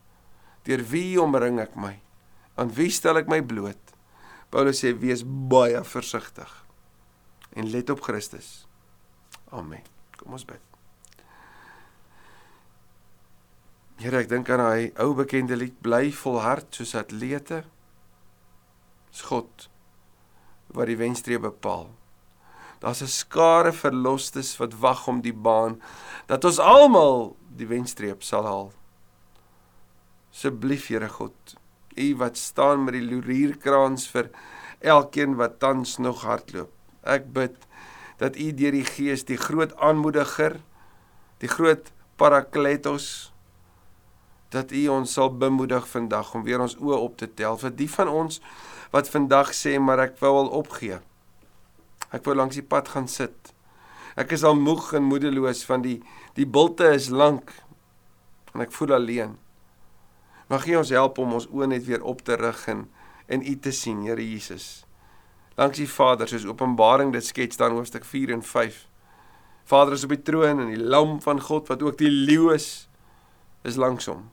Deur 0.67 0.83
wie 0.93 1.21
omring 1.21 1.61
ek 1.63 1.75
my? 1.79 1.97
Aan 2.59 2.73
wie 2.77 2.91
stel 2.93 3.21
ek 3.21 3.31
my 3.31 3.41
bloot? 3.43 3.79
Paulus 4.53 4.83
sê 4.83 4.93
wees 4.93 5.25
baie 5.25 5.81
versigtig 5.89 6.51
en 7.57 7.71
let 7.73 7.91
op 7.91 8.03
Christus. 8.05 8.67
Amen. 9.53 9.85
Kom 10.17 10.37
ons 10.37 10.45
bid. 10.49 10.61
Here, 14.01 14.19
ek 14.19 14.31
dink 14.31 14.49
aan 14.51 14.63
daai 14.63 14.93
ou 15.03 15.13
bekende 15.15 15.57
lied 15.59 15.77
bly 15.85 16.11
volhard 16.17 16.73
soos 16.75 16.95
atlete. 16.99 17.63
Dis 19.13 19.27
God 19.29 19.69
wat 20.73 20.89
die 20.89 20.97
wenstreep 20.97 21.43
bepaal. 21.45 21.91
Daar's 22.81 23.03
'n 23.03 23.07
skare 23.07 23.73
verlosters 23.73 24.57
wat 24.59 24.75
wag 24.81 25.07
om 25.09 25.21
die 25.21 25.33
baan 25.33 25.81
dat 26.27 26.45
ons 26.45 26.59
almal 26.59 27.37
die 27.57 27.67
wenstreep 27.67 28.23
sal 28.23 28.45
haal. 28.45 28.73
Asseblief 30.33 30.89
Here 30.89 31.09
God, 31.09 31.57
U 31.97 32.17
wat 32.17 32.37
staan 32.37 32.85
met 32.85 32.95
die 32.95 33.05
lurierkraans 33.05 34.09
vir 34.09 34.31
elkeen 34.81 35.37
wat 35.37 35.59
tans 35.59 35.99
nog 35.99 36.23
hardloop. 36.23 36.71
Ek 37.05 37.33
bid 37.33 37.57
dat 38.19 38.37
U 38.37 38.53
deur 38.53 38.73
die 38.73 38.85
Gees 38.85 39.25
die 39.25 39.37
groot 39.37 39.77
aanmoediger, 39.77 40.61
die 41.39 41.49
groot 41.49 41.93
parakletos, 42.17 43.32
dat 44.53 44.73
U 44.73 44.83
ons 44.93 45.13
sal 45.17 45.33
bemoedig 45.37 45.87
vandag 45.89 46.35
om 46.37 46.45
weer 46.45 46.61
ons 46.61 46.77
oë 46.77 46.99
op 47.01 47.17
te 47.21 47.29
tel 47.41 47.57
vir 47.61 47.73
die 47.77 47.89
van 47.91 48.11
ons 48.13 48.41
wat 48.93 49.09
vandag 49.09 49.55
sê 49.57 49.79
maar 49.81 50.03
ek 50.05 50.19
wou 50.21 50.33
al 50.43 50.51
opgee. 50.61 50.99
Ek 52.13 52.25
wou 52.29 52.37
langs 52.37 52.59
die 52.59 52.67
pad 52.67 52.91
gaan 52.93 53.09
sit. 53.09 53.55
Ek 54.21 54.35
is 54.37 54.45
al 54.45 54.59
moeg 54.61 54.91
en 54.99 55.09
moedeloos 55.09 55.65
van 55.65 55.85
die 55.85 56.03
die 56.37 56.49
bulte 56.49 56.91
is 56.93 57.09
lank 57.09 57.55
en 58.53 58.65
ek 58.65 58.75
voel 58.77 58.99
alleen. 58.99 59.39
Mag 60.53 60.69
U 60.69 60.77
ons 60.83 60.93
help 60.93 61.21
om 61.23 61.33
ons 61.39 61.49
oë 61.49 61.71
net 61.73 61.87
weer 61.89 62.05
op 62.05 62.21
te 62.25 62.37
rig 62.37 62.67
en 62.69 62.87
en 63.33 63.41
U 63.41 63.55
te 63.65 63.73
sien, 63.73 64.03
Here 64.05 64.21
Jesus. 64.21 64.85
Langs 65.57 65.79
die 65.79 65.89
Vader 65.89 66.29
soos 66.29 66.45
Openbaring 66.45 67.13
dit 67.15 67.25
skets 67.25 67.57
dan 67.57 67.73
hoofstuk 67.73 68.05
4 68.05 68.35
en 68.35 68.43
5. 68.45 68.83
Vader 69.65 69.97
is 69.97 70.05
op 70.05 70.13
die 70.13 70.23
troon 70.23 70.61
en 70.61 70.73
die 70.75 70.81
lam 70.81 71.21
van 71.25 71.41
God 71.41 71.71
wat 71.73 71.83
ook 71.83 71.97
die 72.01 72.11
leeu 72.11 72.53
is 72.53 72.89
is 73.65 73.79
langs 73.79 74.11
hom. 74.11 74.27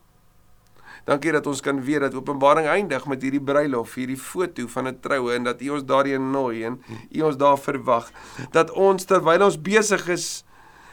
Dankie 1.07 1.31
dat 1.31 1.47
ons 1.47 1.62
kan 1.62 1.79
weet 1.83 2.01
dat 2.01 2.15
Openbaring 2.17 2.67
eindig 2.67 3.05
met 3.07 3.21
hierdie 3.23 3.41
bruilof, 3.43 3.95
hierdie 3.95 4.17
foto 4.19 4.67
van 4.67 4.88
'n 4.88 4.99
troue 4.99 5.33
en 5.35 5.43
dat 5.43 5.62
U 5.62 5.69
ons 5.69 5.85
daarin 5.85 6.31
nooi 6.31 6.63
en 6.63 6.81
U 7.12 7.21
ons 7.21 7.38
daar 7.38 7.57
verwag. 7.57 8.12
Dat 8.51 8.71
ons 8.71 9.05
terwyl 9.05 9.43
ons 9.43 9.62
besig 9.62 10.07
is 10.07 10.43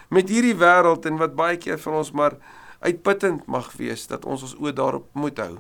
met 0.09 0.29
hierdie 0.29 0.55
wêreld 0.55 1.07
en 1.07 1.17
wat 1.17 1.35
baie 1.35 1.57
keer 1.57 1.79
vir 1.79 1.93
ons 1.93 2.13
maar 2.13 2.37
uitputtend 2.81 3.47
mag 3.47 3.73
wees, 3.73 4.07
dat 4.07 4.25
ons 4.25 4.43
ons 4.43 4.55
oë 4.55 4.73
daarop 4.73 5.09
moet 5.13 5.39
hou. 5.39 5.59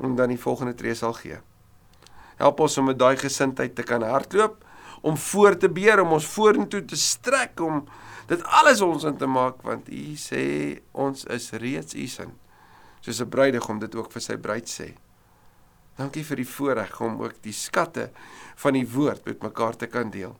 En 0.00 0.16
dan 0.16 0.28
die 0.28 0.38
volgende 0.38 0.74
tree 0.74 0.94
sal 0.94 1.12
gee. 1.12 1.40
Help 2.36 2.60
ons 2.60 2.78
om 2.78 2.84
met 2.84 2.98
daai 2.98 3.16
gesindheid 3.16 3.74
te 3.74 3.82
kan 3.82 4.02
hardloop, 4.02 4.64
om 5.00 5.16
voor 5.16 5.56
te 5.56 5.68
beer, 5.68 6.00
om 6.00 6.12
ons 6.12 6.26
vorentoe 6.26 6.84
te 6.84 6.96
strek 6.96 7.60
om 7.60 7.84
dit 8.26 8.42
alles 8.44 8.80
ons 8.80 9.04
in 9.04 9.16
te 9.16 9.26
maak 9.26 9.62
want 9.62 9.88
U 9.88 10.14
sê 10.20 10.44
ons 10.92 11.24
is 11.24 11.50
reeds 11.52 11.94
U 11.94 12.06
sin 12.06 12.36
soos 13.00 13.20
'n 13.20 13.28
bruidegom 13.28 13.78
dit 13.78 13.94
ook 13.94 14.12
vir 14.12 14.22
sy 14.22 14.36
bruid 14.36 14.68
sê. 14.68 14.94
Dankie 15.96 16.24
vir 16.24 16.36
die 16.36 16.48
voorreg 16.48 17.00
om 17.00 17.20
ook 17.22 17.42
die 17.42 17.52
skatte 17.52 18.10
van 18.56 18.72
die 18.72 18.86
woord 18.88 19.24
met 19.24 19.42
mekaar 19.42 19.76
te 19.76 19.86
kan 19.86 20.10
deel. 20.10 20.36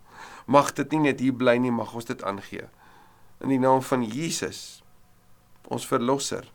Mag 0.47 0.73
dit 0.73 0.91
nie 0.93 1.01
net 1.01 1.21
hier 1.21 1.35
bly 1.37 1.57
nie, 1.57 1.71
mag 1.71 1.95
ons 1.95 2.05
dit 2.05 2.23
aangee. 2.23 2.69
In 3.41 3.49
die 3.49 3.59
naam 3.59 3.83
van 3.83 4.05
Jesus, 4.05 4.83
ons 5.69 5.87
verlosser, 5.87 6.53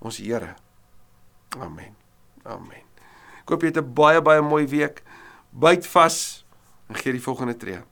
ons 0.00 0.16
Here. 0.16 0.56
Amen. 1.58 1.96
Amen. 2.44 2.84
Ek 3.42 3.48
hoop 3.48 3.62
jy 3.62 3.68
het 3.68 3.78
'n 3.78 3.94
baie 3.94 4.20
baie 4.22 4.40
mooi 4.40 4.66
week. 4.66 5.02
Byt 5.50 5.86
vas 5.86 6.44
en 6.88 6.94
gee 6.94 7.12
die 7.12 7.22
volgende 7.22 7.56
tree. 7.56 7.91